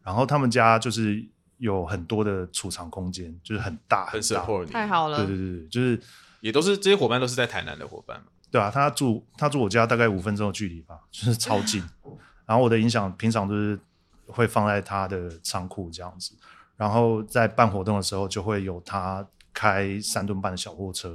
[0.03, 1.27] 然后他们家就是。
[1.59, 5.17] 有很多的储藏空间，就是很大很大，太好了。
[5.17, 6.01] 对对对，就是
[6.41, 11.83] 也都是这些伙伴都是在台南的伙伴嘛，对啊，他住他住我家大概五分钟的距离吧，就是超近。
[12.45, 13.79] 然后我的音响平常都是
[14.25, 16.33] 会放在他的仓库这样子，
[16.75, 21.09] 然后在办活动的时候就会有他开三吨半的小货车，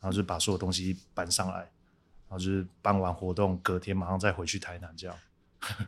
[0.00, 5.16] 然后就把所有东西搬上来，然后就是办完活动隔天马上再回去台南这样。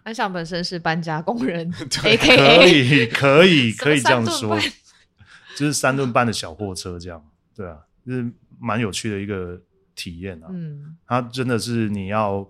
[0.04, 4.58] 安翔本身是搬家工人对可以可以可以这样说，
[5.56, 7.24] 就是三吨半的小货车这样，
[7.54, 9.60] 对啊，就是蛮有趣的一个
[9.94, 10.46] 体验啊。
[10.50, 12.48] 嗯，它真的是你要，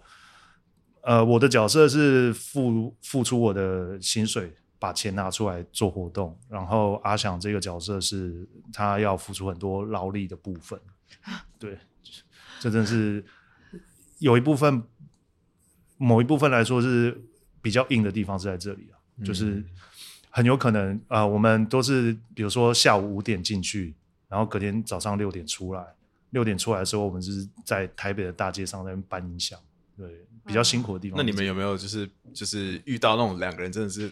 [1.03, 10.79] 呃，我的角色是付付出我的薪水，把钱拿出来做活动，然后阿翔这个角色是他要付出很多劳力的部分，
[11.59, 11.79] 对，
[12.61, 13.24] 这真是
[14.18, 14.83] 有一部分，
[15.99, 17.20] 某一部分来说是
[17.61, 19.62] 比较硬的地方是在这里啊，嗯、就是
[20.30, 23.94] 很有可能啊、呃，我们都是比如说下午五点进去，
[24.28, 25.84] 然后隔天早上六点出来，
[26.30, 29.59] 六点出来的时候，我们就是在台北的大街上在那边搬音响，
[29.96, 30.09] 对，
[30.46, 31.18] 比较辛苦的地方。
[31.18, 34.11] 那你们有没有就是就是遇到那种两个人真的是？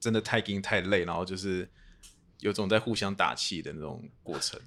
[0.00, 1.66] 真的太硬太累，然后就是
[2.40, 4.60] 有种在互相打气的那种过程，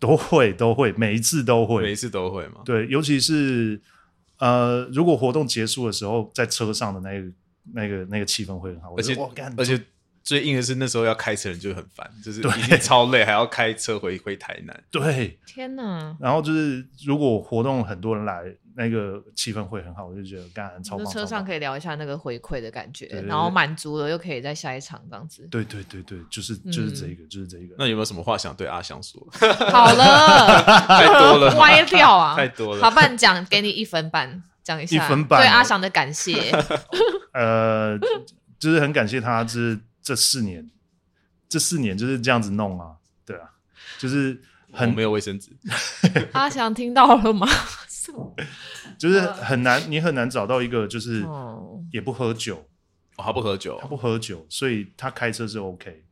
[0.00, 2.62] 都会都会，每一次都会，每一次都会嘛。
[2.64, 3.80] 对，尤其是
[4.38, 7.32] 呃，如果活动结束的时候，在车上的那个
[7.72, 9.16] 那个那个气氛会很好，而且
[9.56, 9.80] 而且
[10.26, 14.84] 最硬的是那时候要开车人就很烦，就是已经超累，还要开车回回台南。
[14.90, 16.14] 对，天哪！
[16.20, 18.42] 然后就是如果活动很多人来。
[18.78, 21.06] 那个气氛会很好，我就觉得干超棒。
[21.06, 25.48] 车上可以聊一下那个回馈的感觉，然后满足了又可以再下一场这样子。
[25.50, 27.74] 对对对对，就是就是这个，嗯、就是这个。
[27.78, 29.26] 那有没有什么话想对阿翔说？
[29.72, 32.82] 好了， 太多了，歪掉啊，太多了。
[32.82, 36.52] 好，半讲，给你一分半，讲一下一分半对阿翔的感谢。
[37.32, 37.98] 呃，
[38.58, 40.70] 就是很感谢他，就是这四年，
[41.48, 42.94] 这四年就是这样子弄啊，
[43.24, 43.50] 对啊，
[43.98, 44.40] 就是
[44.72, 45.50] 很没有卫生纸。
[46.30, 47.44] 阿翔听到了吗？
[48.96, 51.26] 就是很难，你很难找到一个就是
[51.90, 52.64] 也不喝酒，
[53.16, 56.04] 哦，他不喝酒，他不喝酒，所以他开车是 OK，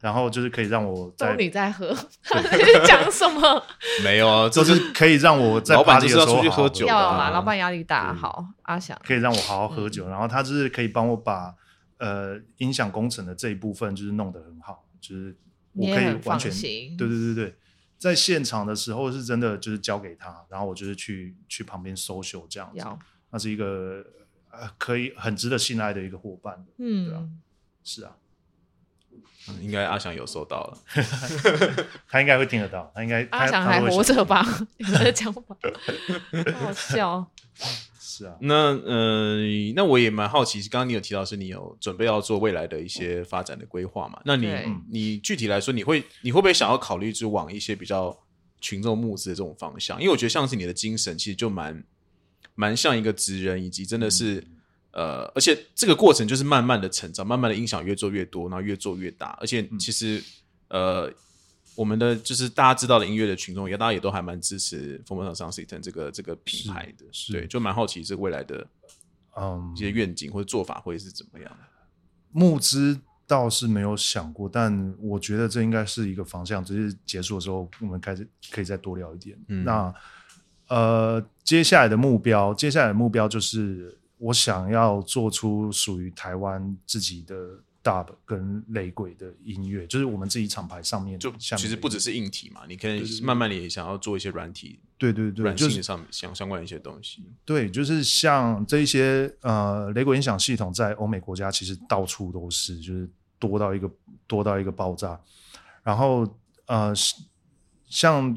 [0.00, 1.92] 然后就是可以让我在你在喝，
[2.86, 3.60] 讲什么？
[4.04, 8.96] 没有啊，就是可以让我在老板就是要出去喝酒，要嘛，老板压力大，好，阿翔。
[9.04, 11.52] 可以让我好好喝酒，然后他就是可以帮我把
[11.98, 15.36] 呃音响工程的这一部分就是弄得很好，就是
[15.72, 16.50] 我可以完全
[16.96, 17.54] 对对对对。
[17.98, 22.86] 在现场的时候是真的，就是交给他，然后我就是去去旁边 social 这样子，
[23.30, 24.04] 那是一个
[24.52, 27.28] 呃可以很值得信赖的一个伙伴，嗯，对啊，
[27.82, 28.16] 是啊，
[29.48, 30.78] 嗯、应该阿翔有收到了，
[32.06, 34.46] 他应该会听得到，他应该阿翔还活着吧？
[34.78, 35.42] 你在讲法
[36.54, 37.28] 好笑。
[38.18, 39.38] 是啊，那呃，
[39.76, 44.20] 那我也蛮好奇，刚刚你有提到是你有准备要做未来的一些发展的规划嘛？
[44.24, 44.48] 那你
[44.90, 48.18] 你具体来说，你会你会不会想要考虑就往一些比较
[48.60, 50.00] 群众募资的这种方向？
[50.00, 51.84] 因为我觉得像是你的精神，其实就蛮
[52.56, 54.40] 蛮像一个职人，以及真的是、
[54.90, 60.20] 嗯、呃，而且这个过程就是慢慢的成长，慢慢的音响越做越多，然后越做越大，而且其实、
[60.68, 61.12] 嗯、呃。
[61.78, 68.66] 我们的就是大家知道的音乐的群众，也大家也都还蛮支持 Formosa Sound System 这个这个品牌的，对，就蛮好奇这未来的
[69.36, 71.56] 嗯一些愿景或者做法会是怎么样。
[72.32, 72.98] 募资
[73.28, 76.64] 倒是没有想过，但我觉得这应该是一个方向。
[76.64, 79.38] 只是结束的时候，我们开始可以再多聊一点。
[79.46, 79.94] 嗯、那
[80.66, 87.36] 呃，接下来的目标，接下来的目标就是我想要做出属于台湾自己的。
[87.88, 97.24] Dub 跟雷鬼的音乐，就是我们自己厂牌上面，就其实不只是硬体嘛，你可以慢慢的也想要做一些软体，对对对，软性上相相关的一些东西。
[97.46, 103.08] 对，就是像这一些呃雷鬼音响系统，在欧美国家其实到处都是，就是
[103.38, 103.90] 多到一个
[104.26, 105.18] 多到一个爆炸。
[105.82, 106.28] 然后
[106.66, 106.92] 呃，
[107.86, 108.36] 像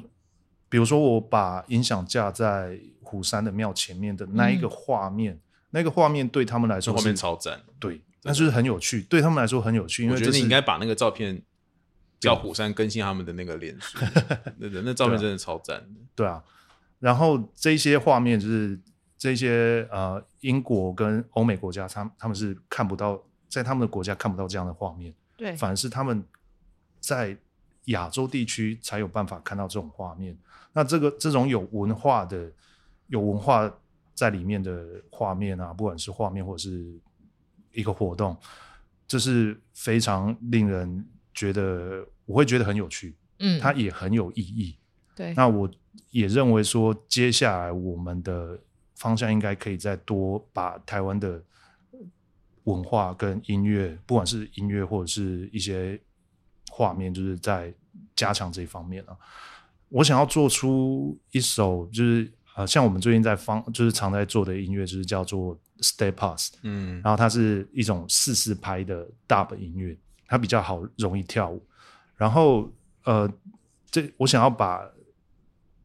[0.69, 5.41] 比如说我把音响架在虎山的庙前面的那一个画面，嗯、
[5.71, 7.99] 那个画面对他们来说，画面超赞，对。
[8.23, 10.03] 那就是很有趣，对他们来说很有趣。
[10.03, 11.41] 因为我觉得你应该把那个照片
[12.19, 13.97] 叫虎山更新他们的那个脸书，
[14.59, 15.83] 对的，那照片真的超赞。
[16.15, 16.43] 对啊，
[16.99, 18.79] 然后这些画面就是
[19.17, 23.19] 这些呃英国跟欧美国家，他们他们是看不到，
[23.49, 26.23] 在他们的国家看不到这样的画面，对，反而是他们
[26.99, 27.35] 在
[27.85, 30.37] 亚洲地区才有办法看到这种画面。
[30.73, 32.51] 那这个这种有文化的、
[33.07, 33.73] 有文化
[34.13, 36.99] 在里面的画面啊，不管是画面或者是。
[37.73, 38.35] 一个活动，
[39.07, 44.77] 这是非常令人觉得，我会觉得很有趣，嗯，它也很有意义，
[45.15, 45.33] 对。
[45.33, 45.69] 那我
[46.09, 48.59] 也认为说，接下来我们的
[48.95, 51.43] 方向应该可以再多把台湾的
[52.65, 55.99] 文化跟音乐，不管是音乐或者是一些
[56.69, 57.73] 画面，就是在
[58.15, 59.17] 加强这一方面啊。
[59.89, 62.31] 我想要做出一首，就是
[62.61, 65.59] 呃，像我们最近在方，就是常在做的音乐，就是叫做。
[65.81, 69.97] Stay Pass，嗯，然后它是一种四四拍的 Dub 音乐，
[70.27, 71.65] 它比较好，容易跳舞。
[72.15, 72.71] 然后，
[73.03, 73.27] 呃，
[73.89, 74.87] 这我想要把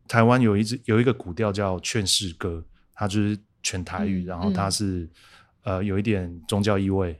[0.07, 2.63] 台湾有一支有一个古调叫劝世歌，
[2.93, 5.09] 它就是全台语，嗯、然后它是、
[5.63, 7.19] 嗯、呃有一点宗教意味。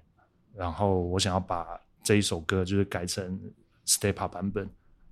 [0.55, 1.67] 然后我想要把
[2.03, 3.41] 这一首歌就是改成
[3.87, 4.69] Stay Pass 版本，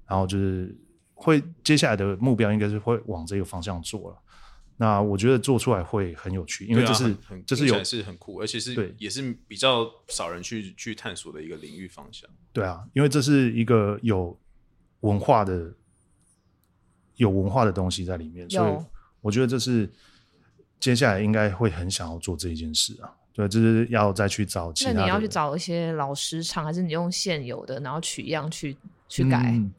[0.07, 0.77] 然后就是
[1.15, 4.19] 会接下来的目标应该是会往这个方向做了。
[4.77, 12.29] 那我觉得做出来会很有趣，因为这是、啊、这是有是很酷，而且是对也是比较少人去去探索的一个领域方向。
[12.53, 14.37] 对啊，因为这是一个有
[15.01, 15.73] 文化的
[17.17, 18.85] 有文化的东西在里面，所以
[19.21, 19.89] 我觉得这是
[20.81, 23.15] 接下来应该会很想要做这一件事啊。
[23.33, 24.93] 对，就是要再去找其他。
[24.93, 28.77] 那你要去找一些老师唱，还是你用现有的，然后取样去
[29.09, 29.53] 去改？
[29.55, 29.73] 嗯。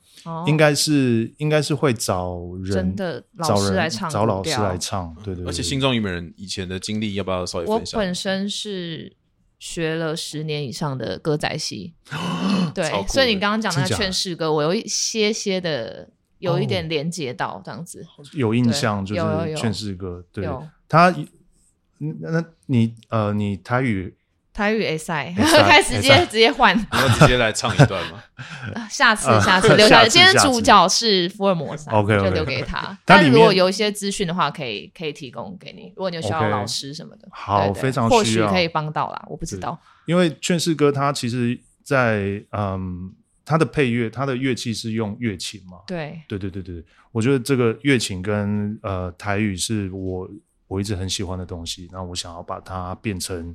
[0.48, 5.48] 应该是应该是会找人真的老师来唱，找老师来唱，对对，对。
[5.48, 8.00] 而且心中有没有人以前的经历，要不要稍微分享？
[8.00, 9.16] 我本身是
[9.60, 11.94] 学了十年以上的歌仔戏，
[12.74, 16.10] 对，所以你刚刚讲的劝世歌，我有一些些的
[16.40, 18.04] 有一点连接到这样子，
[18.34, 20.50] 有印象就是劝世歌，对，
[20.90, 21.14] 他，
[22.00, 24.16] 那你呃，你台语。
[24.56, 28.24] 台语 A 赛，开始直接直接换，你要直接来唱一段吗？
[28.90, 30.08] 下次下次留下来。
[30.08, 32.98] 今天主角是福尔摩斯，OK，就留给他。
[33.04, 35.92] 但是如果有一些资讯的话，可以可以提供给你。
[35.98, 39.26] 如果你有需要老师什么的，好，非常或许可以帮到啦。
[39.28, 43.12] 我不知道，因为劝世歌他其实，在嗯，
[43.44, 45.80] 它的配乐，他的乐器是用乐琴嘛？
[45.86, 46.82] 对，对对对对，
[47.12, 50.30] 我觉得这个乐琴跟呃台语是我
[50.70, 53.54] 我一直很喜欢的东西，然后我想要把它变成。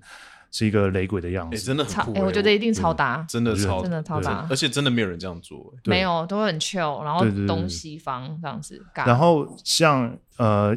[0.50, 2.12] 是一个雷鬼的样子，真的很酷。
[2.14, 4.46] 哎，我觉得一定超搭，真的超，真的超搭。
[4.50, 8.84] 而且真的没有人这样做，没有，都很 chill，然后东西方这样子。
[9.06, 10.76] 然后像呃，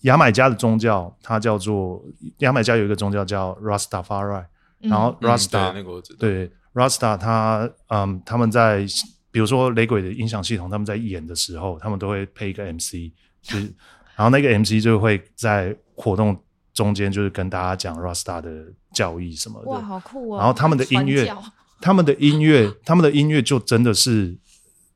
[0.00, 2.04] 牙买加的宗教，它叫做
[2.38, 4.44] 牙买加有一个宗教叫 Rastafari，
[4.80, 8.84] 然后 Rasta 那个对 Rasta，他嗯，他们在
[9.30, 13.72] 比如说雷鬼的音响系统，他们在演的时候，他们都会配一个 MC，就是
[14.16, 16.36] 然后那个 MC 就会在活动。
[16.76, 18.50] 中间就是跟大家讲 Rasta 的
[18.92, 20.38] 教义什么的，哇，好酷啊！
[20.38, 21.34] 然后他们的音乐，
[21.80, 24.36] 他们的音乐， 他们的音乐就真的是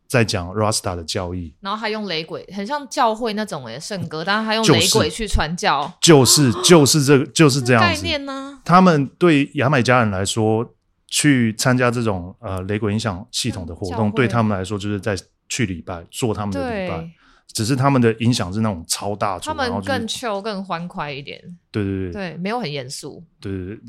[0.07, 1.55] 在讲 Rasta 的教义。
[1.61, 8.61] 然后还用雷鬼，很像教会那种诶圣歌， 但是他用雷鬼去传教，就是就是这个就是这样概念呢。
[8.63, 10.75] 他们对牙买加人来说，
[11.09, 15.17] 去参加这种呃雷鬼音响系统的活动，对他们来说就是在
[15.49, 17.11] 去礼拜，做他们的礼拜。
[17.53, 21.41] 只是他们的影响是那种超大，他们更 chill 更欢快一点。
[21.71, 23.25] 对对对，对，没有很严肃。
[23.41, 23.81] 对对对。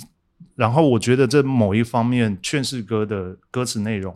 [0.56, 4.16] 然后我觉得这某一方面劝世歌的歌词内容，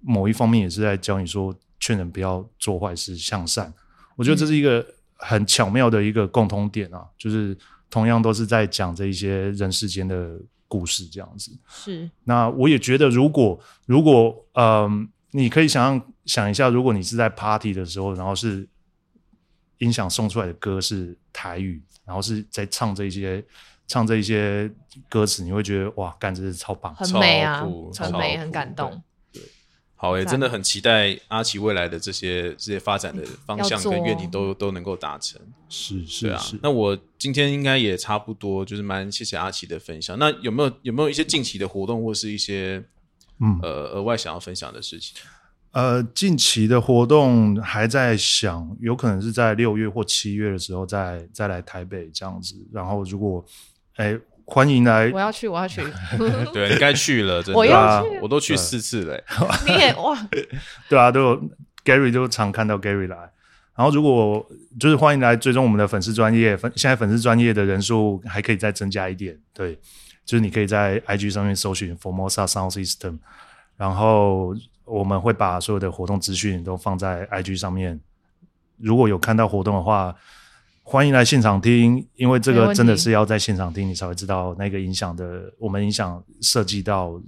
[0.00, 3.72] 某一方面也是在教你说劝人不要做坏事，向善。
[4.16, 4.84] 我觉得这是一个
[5.16, 7.56] 很巧妙的一个共通点啊，嗯、就是
[7.90, 10.38] 同样都是在讲这一些人世间的
[10.68, 11.50] 故事这样子。
[11.68, 12.08] 是。
[12.24, 18.68] 那我也觉得，如果如果嗯、呃，你可以想象想一下，如果你是在 party 的时候，然后是。
[19.82, 23.44] 音响送出来的歌是台语，然后是在唱这些
[23.88, 24.70] 唱这些
[25.08, 27.66] 歌词，你会觉得哇，干，这是超棒，很美啊，
[27.98, 29.02] 很美，很感动。
[29.32, 29.42] 对，
[29.96, 35.40] 好诶、欸，真的很期待阿奇未来的这些这些发展的方向跟愿景都都能够达成。
[35.68, 40.16] 是是啊，那我今天应该也差不多，就是蛮谢谢阿奇的分享。
[40.16, 42.84] 那有没有有没有一些近期的活动或是一些
[43.40, 45.16] 嗯呃额外想要分享的事情？
[45.72, 52.54] 呃，近期的活动还在想，有可能是在六月或七月的时候再再来台北这样子。
[52.70, 53.42] 然后如果，
[53.96, 54.14] 哎，
[54.44, 55.82] 欢迎来，我要去，我要去。
[56.52, 59.18] 对，你该去了，真的，我要去，我都去四次了。
[59.66, 60.28] 你也哇？
[60.90, 61.50] 对啊，都有
[61.82, 63.16] Gary 都常看到 Gary 来。
[63.74, 64.46] 然后如果
[64.78, 69.38] 就是欢迎来追踪我们的粉丝专业，粉现在粉丝专业的人数还可以再增加一点。
[69.54, 69.74] 对，
[70.26, 73.20] 就是你可以在 IG 上面搜寻 Formosa Sound System，
[73.78, 74.54] 然后。
[74.92, 77.98] 我们会把所有的活动资讯都放在 IG 上面。
[78.76, 80.14] 如果有看到活动的话，
[80.82, 87.18] 欢迎来现场听，因为这个真的是要在现场听，你才会知道那个音响的，我们音响设计到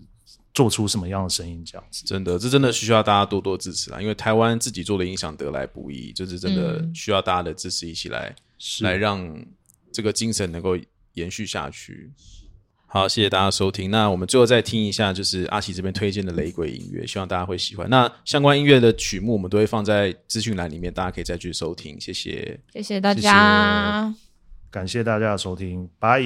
[0.52, 2.04] 做出什么样的声音，这样子。
[2.04, 4.02] 真的，这真的需要大家多多支持啊！
[4.02, 9.42] 因为台湾自己做的音响得来不易，就是真的需要大家的支持，一起来、嗯、来让
[9.90, 10.76] 这个精神能够
[11.14, 12.12] 延续下去。
[12.94, 13.90] 好，谢谢大家收听。
[13.90, 17.90] 那我们最后再听一下，就是阿奇这边推荐的雷鬼音乐，希望大家会喜欢。
[17.90, 22.00] 那相关音乐的曲目，我们都会放在资讯栏里面，大家可以再去收听。
[22.00, 24.18] 谢谢，谢谢大家，谢谢，
[24.70, 26.22] 感谢大家的收听，拜。